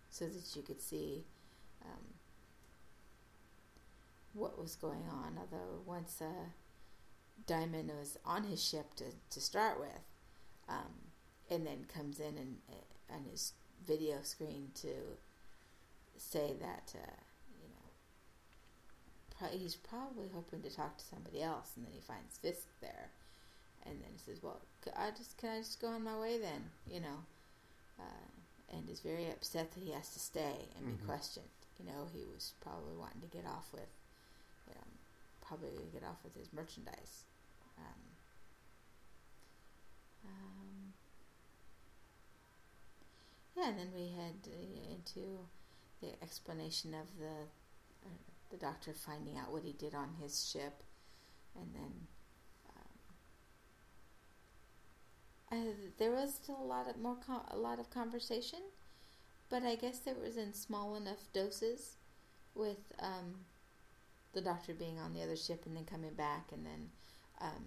so 0.10 0.26
that 0.26 0.56
you 0.56 0.62
could 0.62 0.82
see 0.82 1.26
um, 1.84 2.14
what 4.34 4.60
was 4.60 4.76
going 4.76 5.04
on. 5.12 5.38
Although 5.38 5.82
once 5.86 6.22
uh, 6.22 6.50
Dymond 7.48 7.88
was 7.98 8.18
on 8.26 8.44
his 8.44 8.64
ship 8.64 8.94
to, 8.96 9.06
to 9.32 9.42
start 9.42 9.80
with, 9.80 10.02
um, 10.68 11.10
and 11.50 11.66
then 11.66 11.86
comes 11.94 12.20
in 12.20 12.38
and 12.38 12.58
uh, 12.70 13.14
on 13.16 13.26
his 13.30 13.54
video 13.86 14.18
screen 14.22 14.70
to 14.76 14.90
say 16.18 16.54
that 16.60 16.94
uh, 16.96 17.12
pro- 19.40 19.58
he's 19.58 19.76
probably 19.76 20.30
hoping 20.34 20.62
to 20.64 20.70
talk 20.70 20.98
to 20.98 21.06
somebody 21.06 21.42
else, 21.42 21.72
and 21.76 21.86
then 21.86 21.94
he 21.94 22.02
finds 22.02 22.38
Fisk 22.38 22.68
there, 22.82 23.10
and 23.86 24.00
then 24.02 24.10
he 24.12 24.20
says, 24.20 24.44
"Well, 24.44 24.62
c- 24.86 24.92
I 24.96 25.12
just 25.12 25.38
can 25.38 25.50
I 25.50 25.58
just 25.60 25.80
go 25.82 25.88
on 25.88 26.04
my 26.04 26.18
way 26.20 26.38
then?" 26.38 26.70
You 26.86 27.00
know, 27.02 27.26
uh, 28.00 28.28
and 28.70 28.90
is 28.90 29.00
very 29.02 29.30
upset 29.32 29.72
that 29.72 29.84
he 29.84 29.92
has 29.92 30.14
to 30.14 30.20
stay 30.20 30.70
and 30.78 30.86
Mhm. 30.86 30.98
be 31.00 31.06
questioned. 31.06 31.50
You 31.80 31.86
know, 31.86 32.08
he 32.14 32.26
was 32.26 32.54
probably 32.62 32.96
wanting 32.96 33.22
to 33.22 33.28
get 33.28 33.46
off 33.46 33.72
with, 33.74 33.90
you 34.68 34.76
know, 34.76 34.88
probably 35.42 35.70
going 35.72 35.86
to 35.88 35.94
get 36.00 36.04
off 36.04 36.24
with 36.24 36.36
his 36.36 36.52
merchandise. 36.54 37.24
Um, 37.78 38.02
um, 40.26 40.94
yeah, 43.56 43.70
and 43.70 43.80
then 43.80 43.92
we 43.96 44.10
head 44.10 44.36
uh, 44.48 44.94
into 44.94 45.48
the 46.02 46.22
explanation 46.22 46.94
of 46.94 47.08
the 47.18 47.48
uh, 48.06 48.29
the 48.50 48.58
doctor 48.58 48.94
finding 48.94 49.38
out 49.38 49.52
what 49.52 49.64
he 49.64 49.74
did 49.74 49.94
on 49.94 50.10
his 50.22 50.50
ship, 50.50 50.84
and 51.56 51.74
then 51.74 52.08
um, 55.52 55.60
uh, 55.60 55.74
there 55.98 56.12
was 56.12 56.34
still 56.34 56.58
a 56.62 56.66
lot 56.66 56.90
of 56.90 56.98
more 56.98 57.18
com- 57.26 57.46
a 57.52 57.58
lot 57.58 57.80
of 57.80 57.90
conversation, 57.90 58.60
but 59.50 59.64
I 59.64 59.76
guess 59.76 60.08
it 60.08 60.18
was 60.20 60.38
in 60.38 60.54
small 60.54 60.96
enough 60.96 61.32
doses, 61.34 61.98
with 62.56 62.92
um, 63.00 63.36
the 64.34 64.42
doctor 64.42 64.74
being 64.74 65.00
on 65.00 65.14
the 65.14 65.24
other 65.24 65.36
ship 65.36 65.66
and 65.66 65.76
then 65.76 65.86
coming 65.86 66.14
back 66.14 66.52
and 66.52 66.66
then 66.66 66.90
um, 67.42 67.66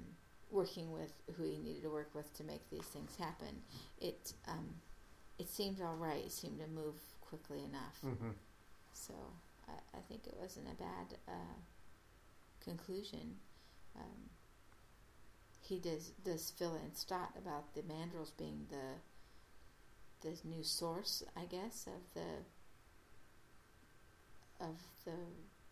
working 0.51 0.93
with 0.93 1.12
who 1.37 1.45
he 1.45 1.59
needed 1.59 1.83
to 1.83 1.91
work 1.91 2.11
with 2.15 2.33
to 2.35 2.45
make 2.45 2.69
these 2.71 2.85
things 2.85 3.17
happen. 3.17 3.62
It 4.01 4.35
um, 4.47 4.69
it 5.39 5.49
seemed 5.49 5.81
all 5.81 5.97
right. 5.97 6.25
It 6.25 6.33
seemed 6.33 6.59
to 6.61 6.67
move 6.69 6.97
quickly 7.21 7.65
enough. 7.65 7.99
Mm-hmm. 8.05 8.31
So 8.93 9.15
I, 9.69 9.99
I 9.99 10.00
think 10.09 10.26
it 10.26 10.37
wasn't 10.38 10.66
a 10.71 10.75
bad 10.75 11.19
uh, 11.28 11.59
conclusion. 12.64 13.37
Um, 13.97 14.31
he 15.61 15.78
does 15.78 16.12
does 16.25 16.50
fill 16.50 16.75
in 16.75 16.95
Stott 16.95 17.31
about 17.38 17.75
the 17.75 17.83
mandrels 17.83 18.37
being 18.37 18.66
the 18.69 19.00
the 20.23 20.37
new 20.45 20.62
source, 20.62 21.23
I 21.37 21.45
guess, 21.45 21.87
of 21.87 22.02
the 22.14 22.45
of 24.64 24.76
the 25.04 25.12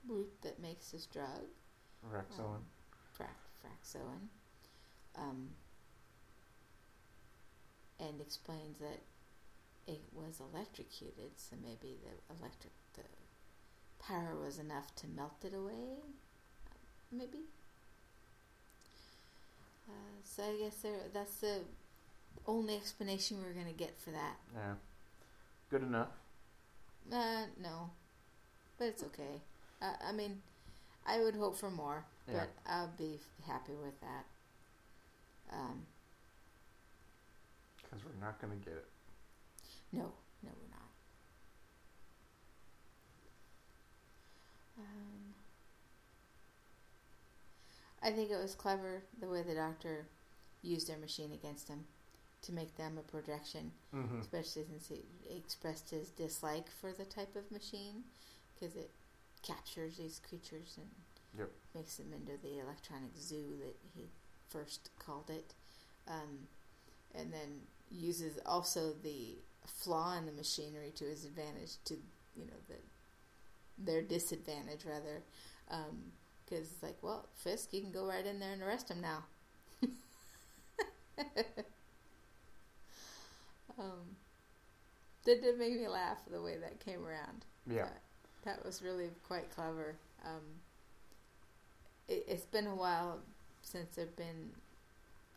root 0.07 0.33
that 0.43 0.61
makes 0.61 0.91
this 0.91 1.07
drug, 1.07 1.47
Rexoan. 2.11 2.57
Um, 2.57 2.65
frac- 3.19 3.63
vraxoin, 3.63 4.29
um, 5.17 5.51
and 7.99 8.21
explains 8.21 8.79
that 8.81 9.01
it 9.87 10.03
was 10.13 10.41
electrocuted, 10.41 11.33
so 11.37 11.57
maybe 11.63 11.97
the 12.03 12.35
electric 12.39 12.73
the 12.95 13.03
power 14.01 14.35
was 14.43 14.59
enough 14.59 14.95
to 14.97 15.07
melt 15.07 15.45
it 15.45 15.55
away, 15.55 15.99
maybe. 17.13 17.41
Uh, 19.89 19.93
so 20.25 20.43
I 20.45 20.57
guess 20.57 20.77
there, 20.83 20.99
that's 21.13 21.37
the 21.37 21.59
only 22.47 22.77
explanation 22.77 23.39
we're 23.43 23.53
gonna 23.61 23.73
get 23.73 23.99
for 24.01 24.11
that. 24.11 24.37
yeah. 24.55 24.75
Good 25.71 25.83
enough. 25.83 26.09
Uh, 27.13 27.45
no, 27.63 27.91
but 28.79 28.87
it's 28.89 29.03
okay. 29.05 29.41
Uh, 29.81 29.95
I 30.05 30.13
mean, 30.13 30.43
I 31.07 31.21
would 31.21 31.35
hope 31.35 31.57
for 31.57 31.71
more, 31.71 32.05
Yeah. 32.29 32.41
but 32.41 32.49
I'll 32.67 32.93
be 32.99 33.21
happy 33.47 33.73
with 33.75 33.99
that. 34.01 34.25
Um, 35.53 35.87
Because 37.83 38.05
we're 38.05 38.25
not 38.25 38.41
going 38.41 38.59
to 38.59 38.65
get 38.65 38.77
it. 38.77 38.87
no, 39.93 40.13
no, 40.43 40.51
we're 40.51 40.71
not. 40.71 40.80
Um, 44.81 45.35
I 48.03 48.11
think 48.11 48.31
it 48.31 48.41
was 48.41 48.55
clever 48.55 49.03
the 49.21 49.29
way 49.29 49.43
the 49.43 49.55
doctor 49.55 50.07
used 50.63 50.89
their 50.89 50.97
machine 50.99 51.33
against 51.33 51.69
him 51.69 51.85
to 52.43 52.53
make 52.53 52.77
them 52.77 52.99
a 52.99 53.03
projection, 53.03 53.73
Mm-hmm. 53.95 54.21
especially 54.21 54.65
since 54.71 54.89
he 54.89 55.03
expressed 55.37 55.91
his 55.91 56.11
dislike 56.11 56.71
for 56.81 56.93
the 56.93 57.05
type 57.05 57.37
of 57.37 57.51
machine 57.51 58.05
because 58.55 58.77
it 58.77 58.91
captures 59.43 59.97
these 59.97 60.21
creatures 60.27 60.77
and 60.79 60.87
Yep. 61.39 61.51
makes 61.75 61.97
them 61.97 62.13
into 62.13 62.37
the 62.43 62.59
electronic 62.59 63.17
zoo 63.19 63.57
that 63.65 63.77
he 63.95 64.07
first 64.49 64.91
called 64.99 65.31
it. 65.31 65.55
Um, 66.09 66.49
and 67.15 67.33
then 67.33 67.61
uses 67.91 68.39
also 68.47 68.93
the 69.03 69.37
flaw 69.67 70.17
in 70.17 70.27
the 70.27 70.33
machinery 70.33 70.93
to 70.97 71.05
his 71.05 71.25
advantage 71.25 71.77
to 71.85 71.95
you 72.37 72.47
know 72.47 72.59
the 72.69 72.75
their 73.85 74.03
disadvantage 74.03 74.85
rather 74.85 75.23
because 76.45 76.67
it's 76.71 76.83
like 76.83 76.97
well 77.03 77.27
Fisk 77.37 77.73
you 77.73 77.81
can 77.81 77.93
go 77.93 78.07
right 78.07 78.27
in 78.27 78.39
there 78.41 78.53
and 78.53 78.63
arrest 78.63 78.91
him 78.91 79.01
now 79.01 79.25
um, 83.79 84.17
that 85.25 85.43
did 85.43 85.59
make 85.59 85.79
me 85.79 85.89
laugh 85.89 86.19
the 86.31 86.41
way 86.41 86.57
that 86.57 86.81
came 86.81 87.05
around 87.05 87.45
Yeah. 87.67 87.85
But 87.85 88.01
that 88.45 88.65
was 88.65 88.83
really 88.83 89.11
quite 89.27 89.51
clever. 89.55 89.97
Um, 90.25 90.43
it, 92.09 92.25
it's 92.29 92.47
been 92.47 92.67
a 92.67 92.75
while 92.75 93.19
since 93.63 93.97
there's 93.97 94.11
been 94.11 94.51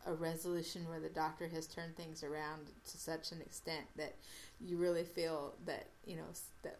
a 0.06 0.14
resolution 0.14 0.86
where 0.88 1.00
the 1.00 1.08
doctor 1.08 1.48
has 1.48 1.66
turned 1.66 1.96
things 1.96 2.22
around 2.22 2.66
to 2.90 2.98
such 2.98 3.32
an 3.32 3.40
extent 3.40 3.86
that 3.96 4.14
you 4.60 4.76
really 4.76 5.04
feel 5.04 5.54
that 5.66 5.86
you 6.06 6.16
know 6.16 6.24
that 6.62 6.78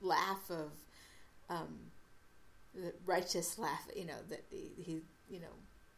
laugh 0.00 0.50
of 0.50 0.72
um, 1.48 1.78
the 2.74 2.92
righteous 3.06 3.58
laugh. 3.58 3.86
You 3.96 4.06
know 4.06 4.20
that 4.30 4.44
he, 4.50 4.70
he 4.82 5.00
you 5.28 5.40
know 5.40 5.54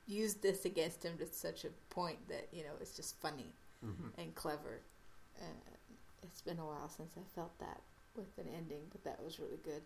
used 0.07 0.43
this 0.43 0.65
against 0.65 1.05
him 1.05 1.19
to 1.19 1.27
such 1.27 1.65
a 1.65 1.71
point 1.91 2.29
that 2.29 2.49
you 2.53 2.63
know 2.63 2.73
it's 2.81 2.97
just 2.97 3.21
funny 3.21 3.55
Mm-hmm. 3.85 4.09
and 4.19 4.35
clever. 4.35 4.83
Uh, 5.41 5.45
it's 6.23 6.43
been 6.43 6.59
a 6.59 6.67
while 6.67 6.89
since 6.89 7.15
I 7.17 7.23
felt 7.35 7.59
that 7.61 7.83
with 8.17 8.37
an 8.39 8.47
ending, 8.57 8.83
but 8.91 9.05
that 9.05 9.23
was 9.23 9.39
really 9.41 9.59
good. 9.65 9.83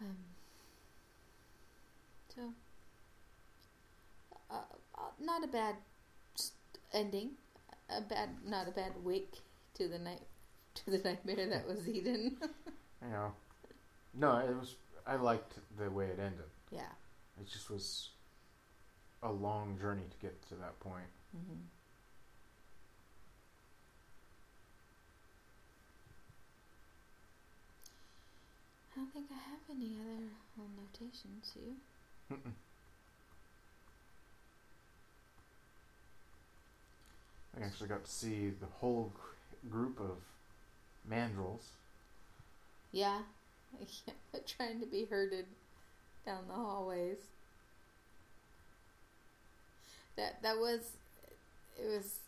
Um, 0.00 0.16
so, 2.34 2.54
uh, 4.50 4.54
uh, 4.96 5.10
not 5.20 5.44
a 5.44 5.48
bad 5.48 5.76
ending. 6.92 7.32
A 7.88 8.00
bad, 8.00 8.30
not 8.46 8.68
a 8.68 8.70
bad 8.70 8.92
wake 9.04 9.40
to 9.74 9.88
the 9.88 9.98
night, 9.98 10.22
to 10.74 10.90
the 10.90 10.98
nightmare 10.98 11.46
that 11.48 11.66
was 11.68 11.88
Eden. 11.88 12.36
Yeah. 13.02 13.30
No, 14.12 14.36
it 14.36 14.54
was. 14.54 14.74
I 15.06 15.16
liked 15.16 15.54
the 15.78 15.90
way 15.90 16.04
it 16.04 16.18
ended. 16.18 16.44
yeah. 16.70 16.92
It 17.40 17.48
just 17.50 17.70
was 17.70 18.10
a 19.22 19.32
long 19.32 19.78
journey 19.80 20.02
to 20.10 20.16
get 20.26 20.46
to 20.48 20.54
that 20.56 20.78
point. 20.80 21.06
Mm-hmm. 21.34 21.60
I 28.92 28.98
don't 29.00 29.12
think 29.12 29.26
I 29.30 29.34
have 29.50 29.60
any 29.70 29.94
other 29.96 30.68
notations. 30.76 31.52
You? 31.56 31.74
Mm-mm. 32.36 32.52
I 37.60 37.64
actually 37.64 37.88
got 37.88 38.04
to 38.04 38.10
see 38.10 38.50
the 38.60 38.66
whole 38.80 39.12
group 39.70 39.98
of 40.00 40.16
mandrels. 41.08 41.62
Yeah, 42.92 43.20
trying 44.46 44.80
to 44.80 44.86
be 44.86 45.04
herded 45.04 45.46
down 46.26 46.48
the 46.48 46.54
hallways. 46.54 47.18
That 50.16 50.42
that 50.42 50.58
was 50.58 50.92
it 51.82 51.86
was 51.88 52.18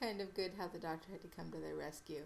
kind 0.00 0.20
of 0.20 0.34
good 0.34 0.52
how 0.58 0.68
the 0.68 0.78
doctor 0.78 1.10
had 1.12 1.22
to 1.22 1.28
come 1.36 1.50
to 1.52 1.58
their 1.58 1.74
rescue, 1.74 2.22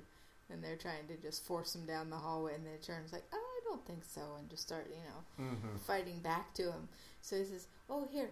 and 0.50 0.62
they're 0.62 0.76
trying 0.76 1.06
to 1.08 1.16
just 1.16 1.44
force 1.44 1.74
him 1.74 1.86
down 1.86 2.10
the 2.10 2.16
hallway, 2.16 2.54
and 2.54 2.64
then 2.66 2.74
it 2.74 2.82
turns 2.82 3.12
like, 3.12 3.24
oh, 3.32 3.36
I 3.36 3.60
don't 3.68 3.84
think 3.86 4.04
so, 4.04 4.22
and 4.38 4.48
just 4.48 4.62
start 4.62 4.86
you 4.90 4.96
know 4.96 5.44
Mm-hmm. 5.46 5.76
fighting 5.86 6.18
back 6.20 6.54
to 6.54 6.64
him. 6.64 6.88
So 7.22 7.36
he 7.36 7.44
says, 7.44 7.66
"Oh, 7.88 8.06
here." 8.10 8.30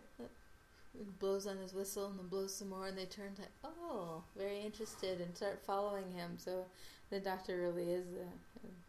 Look." 0.98 1.06
He 1.06 1.12
blows 1.18 1.46
on 1.46 1.58
his 1.58 1.74
whistle 1.74 2.06
and 2.06 2.18
then 2.18 2.28
blows 2.28 2.54
some 2.54 2.70
more, 2.70 2.86
and 2.86 2.98
they 2.98 3.06
turn 3.06 3.34
like, 3.38 3.48
"Oh, 3.64 4.22
very 4.36 4.60
interested," 4.60 5.20
and 5.20 5.36
start 5.36 5.60
following 5.64 6.10
him. 6.12 6.38
So 6.38 6.66
the 7.10 7.20
doctor 7.20 7.56
really 7.60 7.90
is 7.90 8.06
the 8.06 8.26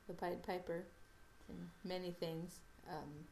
the 0.08 0.14
Pied 0.14 0.44
Piper 0.44 0.84
in 1.48 1.70
many 1.84 2.12
things. 2.12 2.60
Um, 2.90 3.28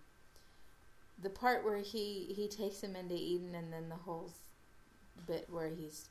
the 1.22 1.30
part 1.30 1.64
where 1.66 1.80
he 1.80 2.34
he 2.36 2.48
takes 2.48 2.82
him 2.82 2.96
into 2.96 3.16
Eden, 3.16 3.56
and 3.56 3.74
then 3.74 3.90
the 3.90 3.96
whole 3.96 4.32
bit 5.26 5.48
where 5.50 5.70
he's 5.70 6.10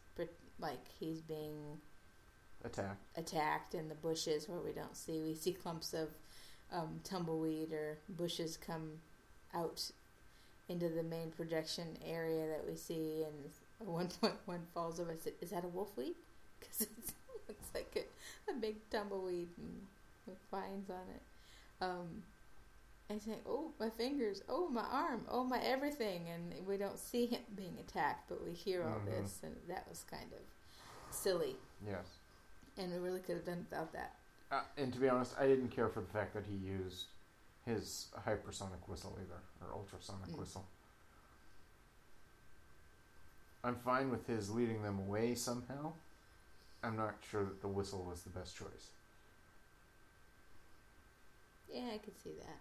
like 0.59 0.89
he's 0.99 1.21
being 1.21 1.81
Attack. 2.65 2.97
attacked 3.17 3.75
in 3.75 3.89
the 3.89 3.95
bushes 3.95 4.49
where 4.49 4.59
we 4.59 4.73
don't 4.73 4.97
see. 4.97 5.21
We 5.21 5.35
see 5.35 5.53
clumps 5.53 5.95
of 5.95 6.09
um, 6.73 7.01
tumbleweed 7.05 7.73
or 7.73 7.99
bushes 8.09 8.57
come 8.57 9.01
out 9.55 9.91
into 10.69 10.89
the 10.89 11.03
main 11.03 11.31
projection 11.31 11.97
area 12.05 12.47
that 12.49 12.67
we 12.69 12.77
see, 12.77 13.25
and 13.25 13.51
at 13.81 13.87
one 13.87 14.09
point 14.21 14.35
one 14.47 14.67
falls 14.75 15.01
over. 15.01 15.13
I 15.13 15.17
said, 15.17 15.35
"Is 15.41 15.51
that 15.51 15.65
a 15.65 15.69
wolfweed?" 15.69 16.15
Because 16.61 16.81
it 16.83 16.91
looks 17.49 17.69
like 17.75 17.93
a, 18.49 18.51
a 18.51 18.55
big 18.55 18.77
tumbleweed. 18.91 19.49
And 19.59 19.81
with 20.27 20.39
vines 20.51 20.91
on 20.91 20.97
it. 21.15 21.23
Um, 21.81 22.23
and 23.09 23.23
saying, 23.23 23.39
"Oh, 23.47 23.71
my 23.79 23.91
fingers! 23.91 24.43
Oh, 24.49 24.69
my 24.69 24.83
arm! 24.91 25.25
Oh, 25.31 25.45
my 25.45 25.61
everything!" 25.61 26.23
And 26.29 26.67
we 26.67 26.77
don't 26.77 26.99
see 26.99 27.27
him 27.27 27.43
being 27.55 27.77
attacked, 27.79 28.29
but 28.29 28.45
we 28.45 28.53
hear 28.53 28.83
all 28.83 28.99
Mhm. 29.01 29.05
this, 29.23 29.41
and 29.45 29.55
that 29.69 29.87
was 29.89 30.05
kind 30.11 30.33
of 30.33 31.15
silly. 31.15 31.57
Yes. 31.87 32.07
And 32.77 32.93
we 32.93 32.99
really 32.99 33.21
could 33.21 33.37
have 33.37 33.45
done 33.47 33.65
without 33.71 33.93
that. 33.93 34.17
Uh, 34.51 34.63
and 34.77 34.93
to 34.93 34.99
be 34.99 35.09
honest, 35.09 35.39
I 35.39 35.47
didn't 35.47 35.69
care 35.69 35.89
for 35.89 36.01
the 36.01 36.09
fact 36.09 36.35
that 36.35 36.45
he 36.47 36.57
used 36.57 37.07
his 37.67 38.07
hypersonic 38.27 38.87
whistle 38.89 39.19
either, 39.21 39.41
or 39.61 39.75
ultrasonic 39.75 40.29
Mm. 40.31 40.39
whistle. 40.39 40.65
I'm 43.65 43.77
fine 43.81 44.11
with 44.11 44.27
his 44.27 44.51
leading 44.51 44.83
them 44.83 45.01
away 45.01 45.35
somehow. 45.35 45.93
I'm 46.83 46.97
not 46.97 47.17
sure 47.29 47.45
that 47.45 47.61
the 47.61 47.69
whistle 47.69 48.05
was 48.05 48.23
the 48.23 48.31
best 48.31 48.55
choice. 48.57 48.93
Yeah, 51.69 51.91
I 51.93 51.99
could 51.99 52.17
see 52.23 52.35
that. 52.39 52.61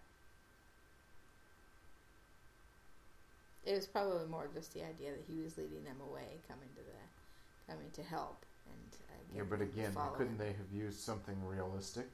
It 3.63 3.75
was 3.75 3.85
probably 3.87 4.25
more 4.27 4.47
just 4.53 4.73
the 4.73 4.83
idea 4.83 5.11
that 5.11 5.23
he 5.27 5.41
was 5.41 5.57
leading 5.57 5.83
them 5.83 6.01
away, 6.01 6.41
coming 6.47 6.69
to 6.75 6.81
the, 6.81 7.71
coming 7.71 7.91
to 7.91 8.03
help, 8.03 8.45
and 8.67 8.95
uh, 9.09 9.13
Yeah, 9.35 9.43
but 9.43 9.61
again, 9.61 9.95
couldn't 10.15 10.33
him. 10.33 10.37
they 10.37 10.53
have 10.53 10.71
used 10.71 10.99
something 10.99 11.43
realistic? 11.45 12.09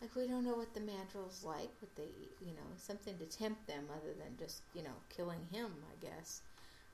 Like 0.00 0.14
we 0.14 0.26
don't 0.28 0.44
know 0.44 0.54
what 0.54 0.72
the 0.74 0.80
mandrel's 0.80 1.42
like, 1.44 1.70
what 1.80 1.94
they, 1.96 2.08
you 2.40 2.52
know, 2.52 2.68
something 2.76 3.16
to 3.18 3.24
tempt 3.24 3.66
them 3.66 3.84
other 3.90 4.12
than 4.16 4.36
just, 4.38 4.62
you 4.74 4.82
know, 4.82 4.94
killing 5.14 5.40
him. 5.50 5.72
I 5.90 6.04
guess. 6.04 6.42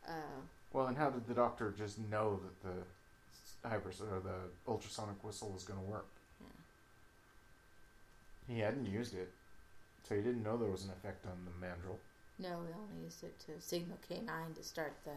Uh, 0.08 0.40
Well, 0.72 0.86
and 0.86 0.96
how 0.96 1.10
did 1.10 1.26
the 1.26 1.34
doctor 1.34 1.72
just 1.76 1.98
know 2.10 2.40
that 2.42 2.62
the 2.62 3.68
hypers 3.68 4.00
or 4.00 4.20
the 4.20 4.48
ultrasonic 4.66 5.22
whistle 5.22 5.50
was 5.50 5.64
going 5.64 5.78
to 5.80 5.84
work? 5.86 6.06
yeah. 6.40 6.46
He 8.54 8.60
hadn't 8.60 8.86
used 8.86 9.14
it, 9.14 9.30
so 10.06 10.14
he 10.14 10.20
didn't 10.22 10.42
know 10.42 10.56
there 10.56 10.70
was 10.70 10.84
an 10.84 10.90
effect 10.90 11.24
on 11.26 11.32
the 11.44 11.66
mandrel. 11.66 11.96
No, 12.38 12.58
we 12.60 12.72
only 12.74 13.04
used 13.04 13.22
it 13.22 13.38
to 13.46 13.52
signal 13.60 13.96
K 14.08 14.20
nine 14.24 14.52
to 14.56 14.62
start 14.62 14.94
the 15.04 15.16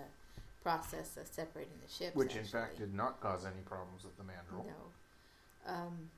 process 0.62 1.18
of 1.18 1.28
separating 1.28 1.74
the 1.86 1.92
ships. 1.92 2.16
Which, 2.16 2.36
in 2.36 2.46
fact, 2.46 2.78
did 2.78 2.94
not 2.94 3.20
cause 3.22 3.46
any 3.46 3.62
problems 3.66 4.04
with 4.04 4.16
the 4.18 4.24
mandrel. 4.24 4.66
No. 4.66 5.72
Um, 5.74 6.10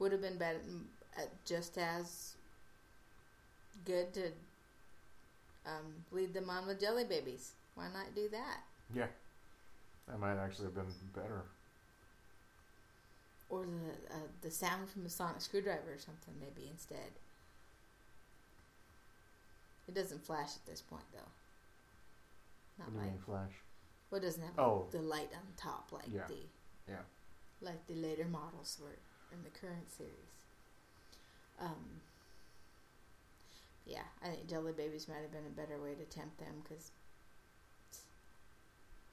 would 0.00 0.10
have 0.12 0.20
been 0.22 0.38
better, 0.38 0.58
mm, 0.68 0.82
uh, 1.16 1.22
just 1.44 1.78
as 1.78 2.34
good 3.84 4.12
to 4.14 4.26
um, 5.66 6.04
lead 6.10 6.34
them 6.34 6.50
on 6.50 6.66
with 6.66 6.80
jelly 6.80 7.04
babies. 7.04 7.52
Why 7.76 7.86
not 7.92 8.14
do 8.16 8.28
that? 8.30 8.60
Yeah, 8.92 9.06
that 10.08 10.18
might 10.18 10.36
actually 10.42 10.64
have 10.66 10.74
been 10.74 10.84
better. 11.14 11.42
Or 13.48 13.64
the 13.64 14.14
uh, 14.14 14.18
the 14.42 14.50
sound 14.50 14.88
from 14.88 15.04
the 15.04 15.10
sonic 15.10 15.40
screwdriver 15.40 15.92
or 15.94 15.98
something, 15.98 16.34
maybe 16.40 16.68
instead. 16.70 17.12
It 19.88 19.94
doesn't 19.94 20.24
flash 20.24 20.54
at 20.56 20.66
this 20.66 20.80
point, 20.80 21.02
though. 21.12 21.18
Not 22.78 22.92
what 22.92 22.92
do 22.92 22.98
you 22.98 23.00
like 23.04 23.12
mean, 23.12 23.22
Flash? 23.26 23.52
well, 24.10 24.20
it 24.20 24.24
doesn't 24.24 24.42
have 24.44 24.58
Oh. 24.58 24.86
the 24.92 25.02
light 25.02 25.30
on 25.34 25.42
top 25.56 25.90
like 25.92 26.06
Yeah. 26.08 26.26
the 26.28 26.46
Yeah. 26.88 27.02
like 27.60 27.86
the 27.86 27.94
later 27.94 28.24
models 28.26 28.78
were 28.80 28.96
in 29.32 29.42
the 29.42 29.50
current 29.58 29.90
series. 29.90 30.12
Um, 31.60 32.00
yeah, 33.86 34.06
I 34.22 34.28
think 34.28 34.48
Jelly 34.48 34.72
Babies 34.72 35.08
might 35.08 35.22
have 35.22 35.32
been 35.32 35.46
a 35.46 35.60
better 35.60 35.80
way 35.80 35.94
to 35.94 36.04
tempt 36.04 36.38
them 36.38 36.62
because 36.62 36.90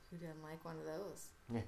who 0.10 0.17
doesn't 0.17 0.43
like 0.43 0.63
one 0.63 0.75
of 0.77 0.86
those? 0.86 1.27
Yeah. 1.53 1.62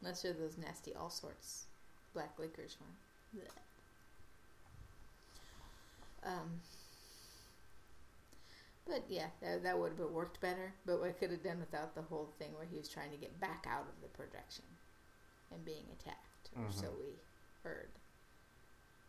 Unless 0.00 0.24
you're 0.24 0.32
those 0.32 0.56
nasty 0.58 0.94
all 0.94 1.10
sorts 1.10 1.66
black 2.14 2.38
licorice 2.38 2.76
one. 2.80 3.42
Blech. 3.42 3.50
Um, 6.28 6.60
but 8.86 9.04
yeah, 9.08 9.28
that, 9.42 9.62
that 9.62 9.78
would 9.78 9.92
have 9.98 10.10
worked 10.10 10.40
better. 10.40 10.72
But 10.86 11.02
we 11.02 11.10
could 11.10 11.30
have 11.30 11.42
done 11.42 11.60
without 11.60 11.94
the 11.94 12.02
whole 12.02 12.30
thing 12.38 12.52
where 12.56 12.66
he 12.70 12.78
was 12.78 12.88
trying 12.88 13.10
to 13.10 13.16
get 13.16 13.38
back 13.40 13.66
out 13.68 13.86
of 13.88 14.02
the 14.02 14.08
projection 14.08 14.64
and 15.52 15.64
being 15.64 15.84
attacked, 16.00 16.29
or 16.56 16.70
so 16.72 16.86
Mhm. 16.86 16.98
we 16.98 17.18
heard. 17.62 17.90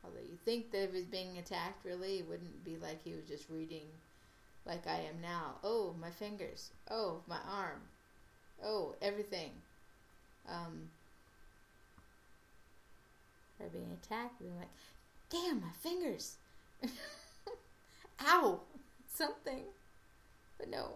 Although 0.03 0.19
you 0.19 0.37
think 0.37 0.71
that 0.71 0.83
if 0.83 0.93
he's 0.93 1.05
being 1.05 1.37
attacked, 1.37 1.85
really, 1.85 2.19
it 2.19 2.27
wouldn't 2.27 2.63
be 2.63 2.77
like 2.77 3.03
he 3.03 3.13
was 3.13 3.25
just 3.25 3.49
reading 3.49 3.87
like 4.65 4.85
I 4.87 4.99
am 5.01 5.21
now. 5.21 5.59
Oh, 5.63 5.93
my 5.93 6.11
fingers. 6.11 6.71
Oh, 6.89 7.23
my 7.27 7.39
arm. 7.47 7.81
Oh, 8.63 8.95
everything. 9.01 9.51
Um, 10.47 10.89
are 13.59 13.69
being 13.69 13.91
attacked, 13.91 14.39
being 14.39 14.57
like, 14.57 14.69
damn, 15.29 15.61
my 15.61 15.71
fingers. 15.71 16.37
Ow! 18.21 18.61
Something. 19.07 19.65
But 20.57 20.69
no. 20.69 20.93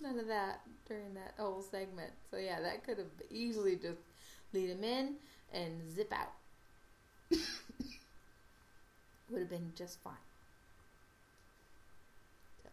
None 0.00 0.18
of 0.18 0.26
that 0.28 0.60
during 0.86 1.14
that 1.14 1.34
whole 1.38 1.62
segment. 1.62 2.12
So 2.30 2.36
yeah, 2.36 2.60
that 2.60 2.84
could 2.84 2.98
have 2.98 3.06
easily 3.30 3.76
just 3.76 4.00
lead 4.56 4.70
him 4.70 4.82
in 4.84 5.14
and 5.52 5.72
zip 5.94 6.12
out. 6.12 6.32
Would 9.30 9.40
have 9.40 9.50
been 9.50 9.72
just 9.76 10.00
fine. 10.00 10.14
So. 12.62 12.70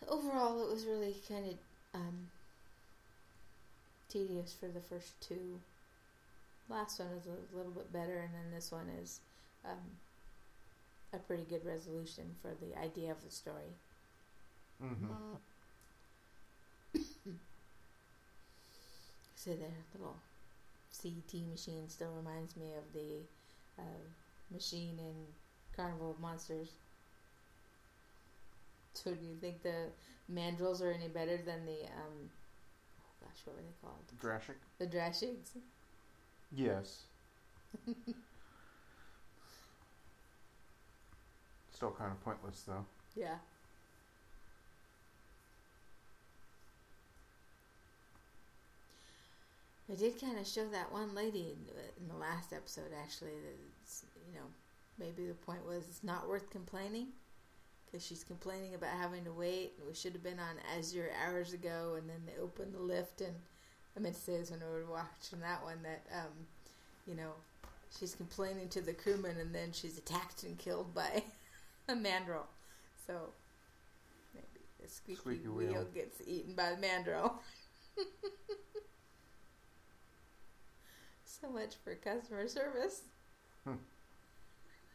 so 0.00 0.06
overall, 0.12 0.62
it 0.62 0.72
was 0.72 0.86
really 0.86 1.16
kind 1.28 1.46
of 1.46 1.54
um, 1.94 2.30
tedious 4.08 4.54
for 4.58 4.68
the 4.68 4.80
first 4.80 5.20
two. 5.20 5.60
Last 6.70 6.98
one 6.98 7.08
is 7.18 7.26
a 7.26 7.56
little 7.56 7.72
bit 7.72 7.92
better, 7.92 8.16
and 8.16 8.30
then 8.32 8.52
this 8.54 8.72
one 8.72 8.88
is 9.02 9.20
um, 9.64 9.98
a 11.12 11.18
pretty 11.18 11.44
good 11.44 11.64
resolution 11.66 12.24
for 12.40 12.52
the 12.60 12.78
idea 12.80 13.10
of 13.10 13.22
the 13.22 13.30
story. 13.30 13.74
Mm-hmm. 14.82 15.06
So 19.44 19.50
the 19.50 19.68
little 19.98 20.16
CT 21.02 21.46
machine 21.50 21.86
still 21.88 22.12
reminds 22.16 22.56
me 22.56 22.72
of 22.78 22.84
the 22.94 23.20
uh, 23.78 23.82
machine 24.50 24.98
in 24.98 25.14
Carnival 25.76 26.12
of 26.12 26.20
Monsters. 26.20 26.70
So 28.96 29.10
do 29.10 29.26
you 29.26 29.34
think 29.40 29.60
the 29.64 29.88
mandrels 30.32 30.80
are 30.80 30.92
any 30.92 31.08
better 31.08 31.36
than 31.36 31.66
the 31.66 31.82
um, 31.82 32.30
oh 33.00 33.12
gosh, 33.20 33.42
what 33.44 33.56
were 33.56 33.62
they 33.62 33.74
called? 33.82 34.04
Drashic? 34.22 34.54
The 34.78 34.86
Drashigs. 34.86 35.56
Yes. 36.54 37.02
Still 41.72 41.90
kind 41.90 42.12
of 42.12 42.22
pointless, 42.24 42.62
though. 42.68 42.86
Yeah. 43.16 43.34
They 49.94 50.08
did 50.10 50.20
kind 50.20 50.38
of 50.38 50.46
show 50.46 50.66
that 50.70 50.90
one 50.92 51.14
lady 51.14 51.54
in 51.54 51.66
the, 51.66 52.02
in 52.02 52.08
the 52.08 52.16
last 52.16 52.52
episode, 52.52 52.90
actually. 53.00 53.30
That 53.30 53.54
it's, 53.82 54.04
you 54.26 54.34
know, 54.34 54.46
maybe 54.98 55.26
the 55.28 55.34
point 55.34 55.64
was 55.64 55.84
it's 55.88 56.02
not 56.02 56.28
worth 56.28 56.50
complaining 56.50 57.08
because 57.86 58.04
she's 58.04 58.24
complaining 58.24 58.74
about 58.74 58.90
having 58.90 59.24
to 59.24 59.32
wait. 59.32 59.74
We 59.86 59.94
should 59.94 60.12
have 60.14 60.22
been 60.24 60.40
on 60.40 60.56
Azure 60.76 61.10
hours 61.24 61.52
ago, 61.52 61.94
and 61.96 62.08
then 62.08 62.22
they 62.26 62.42
opened 62.42 62.74
the 62.74 62.80
lift. 62.80 63.20
And 63.20 63.34
I 63.96 64.00
meant 64.00 64.16
to 64.16 64.20
say 64.20 64.36
this 64.36 64.50
when 64.50 64.60
we 64.60 64.66
were 64.66 64.90
watching 64.90 65.38
that 65.42 65.62
one 65.62 65.78
that, 65.84 66.02
um, 66.12 66.32
you 67.06 67.14
know, 67.14 67.30
she's 67.96 68.16
complaining 68.16 68.68
to 68.70 68.80
the 68.80 68.94
crewman, 68.94 69.36
and 69.38 69.54
then 69.54 69.70
she's 69.70 69.96
attacked 69.96 70.42
and 70.42 70.58
killed 70.58 70.92
by 70.92 71.22
a 71.88 71.92
mandrel. 71.94 72.46
So 73.06 73.28
maybe 74.34 74.64
the 74.82 74.88
squeaky, 74.88 75.20
Squeaky 75.20 75.48
wheel. 75.48 75.68
wheel. 75.72 75.86
gets 75.94 76.20
eaten 76.26 76.54
by 76.54 76.70
the 76.74 76.84
mandrel. 76.84 77.34
so 81.44 81.52
much 81.52 81.74
for 81.82 81.94
customer 81.94 82.48
service. 82.48 83.02
Hmm. 83.64 83.74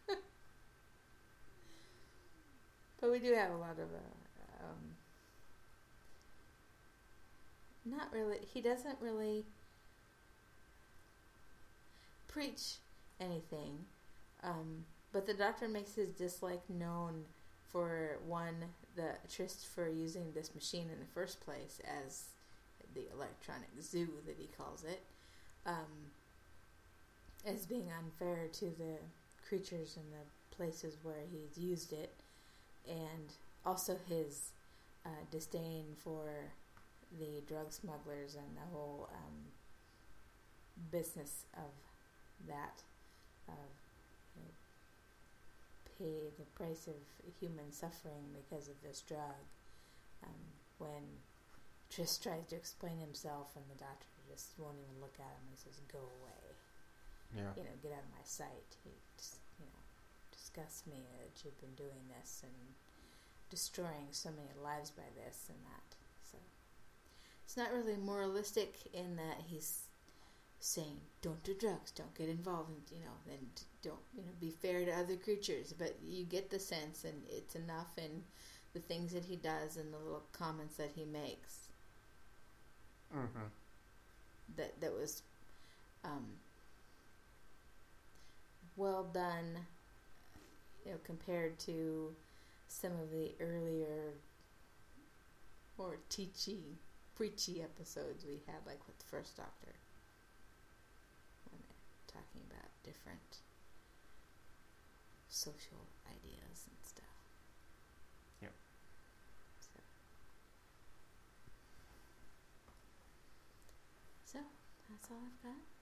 but 3.01 3.11
we 3.11 3.19
do 3.19 3.33
have 3.33 3.51
a 3.51 3.57
lot 3.57 3.73
of, 3.73 3.89
uh, 3.93 4.63
um, 4.63 4.95
not 7.85 8.11
really. 8.11 8.37
He 8.53 8.61
doesn't 8.61 8.97
really 9.01 9.45
preach 12.27 12.75
anything. 13.19 13.85
Um, 14.43 14.85
but 15.11 15.25
the 15.25 15.33
doctor 15.33 15.67
makes 15.67 15.95
his 15.95 16.09
dislike 16.09 16.61
known 16.69 17.25
for 17.71 18.17
one, 18.25 18.55
the 18.95 19.11
tryst 19.31 19.67
for 19.67 19.89
using 19.89 20.31
this 20.33 20.55
machine 20.55 20.89
in 20.91 20.99
the 20.99 21.13
first 21.13 21.41
place 21.41 21.79
as 22.05 22.29
the 22.95 23.03
electronic 23.13 23.69
zoo 23.81 24.07
that 24.25 24.35
he 24.39 24.47
calls 24.57 24.83
it, 24.83 25.03
um, 25.65 26.09
as 27.45 27.65
being 27.65 27.89
unfair 27.97 28.47
to 28.53 28.65
the 28.65 28.97
creatures 29.47 29.97
and 29.97 30.05
the 30.11 30.55
places 30.55 30.97
where 31.03 31.23
he's 31.31 31.57
used 31.57 31.93
it, 31.93 32.13
and 32.87 33.33
also 33.65 33.97
his 34.07 34.51
uh, 35.05 35.23
disdain 35.31 35.85
for 35.97 36.51
the 37.19 37.41
drug 37.47 37.71
smugglers 37.71 38.35
and 38.35 38.55
the 38.55 38.67
whole 38.71 39.09
um, 39.11 39.37
business 40.91 41.45
of 41.55 41.71
that. 42.47 42.83
Of 43.47 43.55
you 44.35 44.43
know, 44.43 44.53
pay 45.97 46.29
the 46.37 46.45
price 46.55 46.87
of 46.87 46.95
human 47.39 47.71
suffering 47.71 48.29
because 48.35 48.67
of 48.67 48.75
this 48.83 49.01
drug. 49.07 49.41
Um, 50.23 50.35
when 50.77 51.03
Tris 51.89 52.17
tries 52.17 52.45
to 52.49 52.55
explain 52.55 52.99
himself, 52.99 53.55
and 53.55 53.65
the 53.73 53.79
doctor 53.79 54.05
just 54.29 54.51
won't 54.59 54.77
even 54.77 55.01
look 55.01 55.15
at 55.17 55.33
him 55.33 55.45
and 55.49 55.57
says, 55.57 55.81
"Go 55.91 55.99
away." 55.99 56.48
Yeah. 57.35 57.53
you 57.55 57.63
know, 57.63 57.75
get 57.81 57.91
out 57.91 58.03
of 58.03 58.11
my 58.17 58.23
sight. 58.25 58.75
He 58.83 58.91
just, 59.17 59.37
you 59.59 59.65
know, 59.65 59.81
disgusts 60.31 60.87
me 60.87 60.97
that 61.19 61.43
you've 61.45 61.59
been 61.61 61.75
doing 61.75 62.09
this 62.19 62.41
and 62.43 62.53
destroying 63.49 64.07
so 64.11 64.29
many 64.31 64.49
lives 64.63 64.89
by 64.91 65.03
this 65.15 65.45
and 65.49 65.57
that. 65.65 65.95
So 66.31 66.37
it's 67.45 67.57
not 67.57 67.71
really 67.73 67.97
moralistic 67.97 68.75
in 68.93 69.15
that 69.17 69.41
he's 69.47 69.83
saying, 70.59 70.99
"Don't 71.21 71.43
do 71.43 71.53
drugs, 71.53 71.91
don't 71.91 72.13
get 72.15 72.29
involved, 72.29 72.69
in, 72.69 72.97
you 72.97 73.03
know, 73.03 73.15
and 73.31 73.47
don't, 73.81 74.01
you 74.15 74.23
know, 74.23 74.31
be 74.39 74.51
fair 74.51 74.85
to 74.85 74.91
other 74.91 75.15
creatures." 75.15 75.73
But 75.73 75.97
you 76.03 76.23
get 76.25 76.49
the 76.49 76.59
sense, 76.59 77.03
and 77.05 77.23
it's 77.29 77.55
enough 77.55 77.97
in 77.97 78.23
the 78.73 78.79
things 78.79 79.13
that 79.13 79.25
he 79.25 79.35
does 79.35 79.77
and 79.77 79.93
the 79.93 79.97
little 79.97 80.23
comments 80.31 80.75
that 80.77 80.91
he 80.95 81.05
makes 81.05 81.67
Mm-hmm. 83.15 83.47
that 84.57 84.79
that 84.81 84.93
was 84.93 85.23
um, 86.03 86.27
well 88.79 89.03
done, 89.13 89.57
you 90.85 90.91
know, 90.91 90.97
compared 91.03 91.59
to 91.59 92.15
some 92.69 92.93
of 92.93 93.11
the 93.11 93.31
earlier 93.41 94.13
more 95.77 95.97
teachy, 96.09 96.77
preachy 97.15 97.61
episodes 97.61 98.25
we 98.25 98.39
had, 98.47 98.65
like 98.65 98.79
with 98.87 98.97
the 98.97 99.05
first 99.05 99.35
Doctor, 99.35 99.75
when 101.51 101.59
they're 101.59 102.21
talking 102.21 102.41
about 102.49 102.69
different 102.83 103.39
social 105.27 105.83
ideas 106.07 106.63
and 106.67 106.77
stuff. 106.83 107.03
Yep. 108.41 108.51
So, 109.59 109.79
so 114.25 114.39
that's 114.89 115.11
all 115.11 115.17
I've 115.17 115.43
got. 115.43 115.78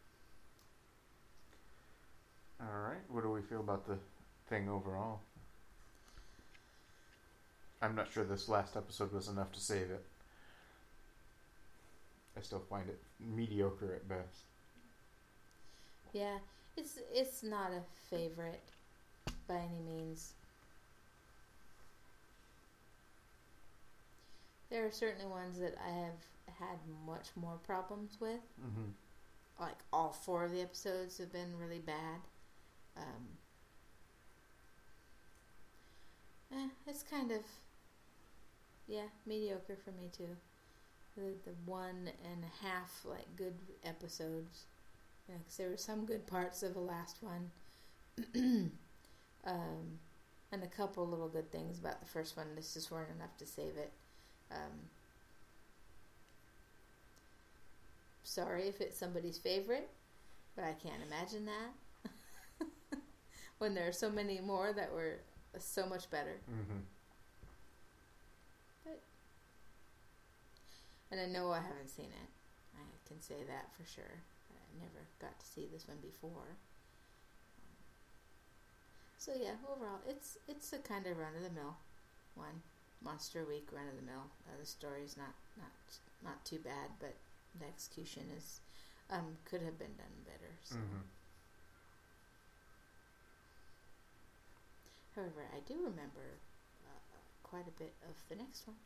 All 2.60 2.80
right. 2.80 3.02
What 3.10 3.24
do 3.24 3.32
we 3.32 3.41
feel 3.41 3.60
about 3.60 3.88
the 3.88 3.98
thing 4.50 4.70
overall? 4.70 5.20
I'm 7.82 7.96
not 7.96 8.12
sure 8.12 8.24
this 8.24 8.50
last 8.50 8.76
episode 8.76 9.13
was 9.13 9.28
enough 9.28 9.52
to 9.52 9.60
save 9.60 9.91
it. 9.91 10.04
I 12.36 12.41
still 12.41 12.63
find 12.70 12.88
it 12.89 13.00
mediocre 13.20 13.93
at 13.93 14.08
best. 14.08 14.46
Yeah, 16.13 16.38
it's 16.76 17.00
it's 17.13 17.43
not 17.43 17.72
a 17.72 17.82
favorite 18.10 18.63
by 19.48 19.56
any 19.56 19.82
means. 19.86 20.34
There 24.70 24.86
are 24.86 24.91
certainly 24.91 25.26
ones 25.26 25.60
that 25.60 25.76
I 25.84 25.91
have 25.91 26.58
had 26.60 26.78
much 27.06 27.28
more 27.36 27.58
problems 27.65 28.17
with. 28.20 28.41
Mm-hmm. 28.60 28.91
Like 29.60 29.78
all 29.93 30.12
four 30.12 30.43
of 30.46 30.52
the 30.52 30.62
episodes 30.62 31.17
have 31.20 31.32
been 31.32 31.58
really 31.60 31.80
bad. 31.80 32.22
Um, 32.98 33.38
eh, 36.52 36.70
it's 36.86 37.04
kind 37.04 37.32
of 37.32 37.42
yeah 38.88 39.08
mediocre 39.26 39.78
for 39.84 39.92
me 39.92 40.10
too. 40.16 40.36
The 41.16 41.34
the 41.46 41.56
one 41.66 42.10
and 42.26 42.44
a 42.44 42.66
half 42.68 43.02
like 43.06 43.28
good 43.38 43.56
episodes. 43.86 44.66
Yeah, 45.30 45.38
'cause 45.46 45.58
there 45.58 45.70
were 45.70 45.78
some 45.78 46.06
good 46.06 46.28
parts 46.28 46.64
of 46.64 46.74
the 46.74 46.82
last 46.82 47.18
one, 47.24 47.52
um, 49.46 50.00
and 50.52 50.64
a 50.64 50.68
couple 50.68 51.08
little 51.08 51.30
good 51.30 51.52
things 51.52 51.80
about 51.80 52.02
the 52.02 52.08
first 52.08 52.38
one. 52.38 52.56
This 52.56 52.74
just 52.74 52.92
weren't 52.92 53.12
enough 53.16 53.38
to 53.40 53.46
save 53.46 53.78
it. 53.78 53.94
Um, 54.52 54.90
sorry 58.24 58.68
if 58.68 58.80
it's 58.82 58.98
somebody's 58.98 59.38
favorite, 59.38 59.90
but 60.56 60.66
I 60.66 60.74
can't 60.74 61.04
imagine 61.04 61.46
that. 61.48 61.72
When 63.60 63.74
there 63.74 63.88
are 63.88 63.93
so 63.93 64.10
many 64.10 64.39
more 64.39 64.74
that 64.74 64.91
were 64.93 65.20
so 65.60 65.86
much 65.86 66.10
better. 66.10 66.38
Mm-hmm. 66.50 66.80
And 71.10 71.22
I 71.22 71.26
know 71.26 71.52
I 71.52 71.62
haven't 71.62 71.89
seen 71.89 72.12
it. 72.12 72.30
I 72.76 72.84
can 73.08 73.22
say 73.22 73.39
that 73.48 73.72
for 73.78 73.88
sure. 73.89 74.20
I 74.52 74.84
never 74.84 75.08
got 75.22 75.39
to 75.39 75.46
see 75.46 75.65
this 75.72 75.88
one 75.88 75.98
before. 76.02 76.58
So 79.17 79.32
yeah, 79.34 79.56
overall, 79.72 80.00
it's 80.08 80.38
it's 80.48 80.74
a 80.74 80.80
kind 80.80 81.08
of 81.08 81.17
run 81.17 81.36
of 81.36 81.43
the 81.43 81.56
mill 81.56 81.76
one. 82.36 82.62
Monster 83.04 83.46
Week 83.46 83.67
run 83.72 83.88
of 83.88 83.96
the 83.96 84.06
mill. 84.06 84.28
Uh, 84.48 84.60
the 84.60 84.65
story's 84.65 85.15
not 85.17 85.34
not 85.58 85.72
not 86.24 86.46
too 86.46 86.60
bad, 86.60 86.91
but 87.00 87.15
the 87.60 87.65
execution 87.65 88.24
is 88.38 88.60
um, 89.10 89.38
could 89.46 89.62
have 89.62 89.80
been 89.80 89.96
done 89.98 90.15
better. 90.26 90.52
So. 90.63 90.76
Mm-hmm. 90.76 91.08
However, 95.18 95.48
I 95.52 95.60
do 95.68 95.74
remember 95.78 96.38
uh, 96.86 97.18
quite 97.42 97.68
a 97.68 97.72
bit 97.72 97.94
of 98.08 98.16
the 98.30 98.36
next 98.36 98.68
one. 98.68 98.78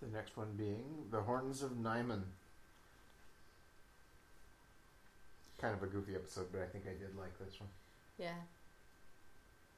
The 0.00 0.08
next 0.08 0.38
one 0.38 0.48
being 0.56 1.04
the 1.10 1.20
Horns 1.20 1.62
of 1.62 1.72
Nimon. 1.72 2.22
Kind 5.60 5.74
of 5.74 5.82
a 5.82 5.86
goofy 5.86 6.14
episode, 6.14 6.46
but 6.50 6.62
I 6.62 6.64
think 6.64 6.84
I 6.86 6.98
did 6.98 7.14
like 7.14 7.38
this 7.38 7.60
one. 7.60 7.68
Yeah. 8.18 8.40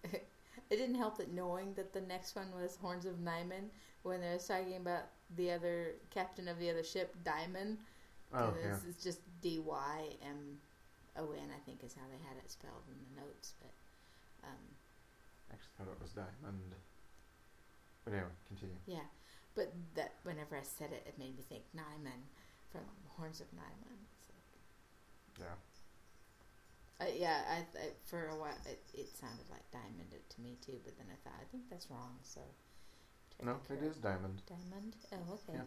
it 0.12 0.76
didn't 0.76 0.94
help 0.94 1.18
that 1.18 1.32
knowing 1.32 1.74
that 1.74 1.92
the 1.92 2.02
next 2.02 2.36
one 2.36 2.52
was 2.54 2.76
Horns 2.76 3.04
of 3.04 3.16
Nimon 3.16 3.70
when 4.04 4.20
they 4.20 4.32
was 4.34 4.46
talking 4.46 4.76
about 4.76 5.06
the 5.36 5.50
other 5.50 5.94
captain 6.10 6.46
of 6.46 6.60
the 6.60 6.70
other 6.70 6.84
ship, 6.84 7.16
Diamond. 7.24 7.78
Oh 8.32 8.54
yeah. 8.62 8.76
it's, 8.88 9.02
just 9.02 9.18
D 9.40 9.58
Y 9.58 10.16
M 10.24 10.58
O 11.16 11.32
N, 11.32 11.48
I 11.54 11.58
think 11.66 11.82
is 11.82 11.94
how 11.94 12.06
they 12.08 12.22
had 12.28 12.36
it 12.36 12.48
spelled 12.48 12.84
in 12.86 12.94
the 13.16 13.20
notes. 13.20 13.54
But 13.60 13.72
um, 14.44 14.71
actually 15.52 15.72
thought 15.78 15.92
it 15.92 16.00
was 16.02 16.12
Diamond. 16.12 16.74
But 18.04 18.14
anyway, 18.14 18.34
continue. 18.48 18.76
yeah, 18.86 19.06
but 19.54 19.72
that 19.94 20.14
whenever 20.24 20.56
I 20.56 20.62
said 20.62 20.90
it, 20.92 21.04
it 21.06 21.18
made 21.18 21.36
me 21.36 21.42
think 21.48 21.62
Nimon 21.76 22.26
from 22.70 22.82
Horns 23.16 23.40
of 23.40 23.46
Nimon. 23.54 24.00
So, 25.38 25.44
Yeah. 25.44 27.06
uh, 27.06 27.10
yeah, 27.16 27.42
I, 27.48 27.56
I 27.78 27.90
for 28.04 28.28
a 28.28 28.36
while 28.36 28.56
it, 28.66 28.82
it 28.94 29.08
sounded 29.16 29.46
like 29.50 29.70
Diamond 29.70 30.10
to 30.28 30.40
me 30.40 30.56
too, 30.64 30.80
but 30.84 30.96
then 30.98 31.06
I 31.12 31.16
thought 31.22 31.38
I 31.40 31.44
think 31.52 31.70
that's 31.70 31.88
wrong. 31.90 32.18
So 32.22 32.40
No, 33.42 33.52
it 33.52 33.64
correct 33.68 33.82
is 33.84 33.96
Diamond. 33.98 34.42
Diamond. 34.48 34.96
Oh, 35.12 35.34
okay. 35.34 35.54
Yeah. 35.58 35.64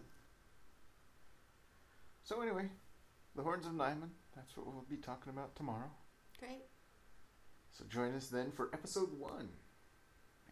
So 2.24 2.42
anyway, 2.42 2.68
the 3.36 3.44
Horns 3.44 3.66
of 3.66 3.74
Nimon. 3.74 4.10
That's 4.36 4.58
what 4.58 4.66
we'll 4.68 4.86
be 4.90 4.98
talking 4.98 5.32
about 5.32 5.56
tomorrow. 5.56 5.90
Great. 6.40 6.66
So 7.72 7.86
join 7.90 8.14
us 8.16 8.28
then 8.28 8.52
for 8.52 8.70
episode 8.74 9.18
one. 9.18 9.50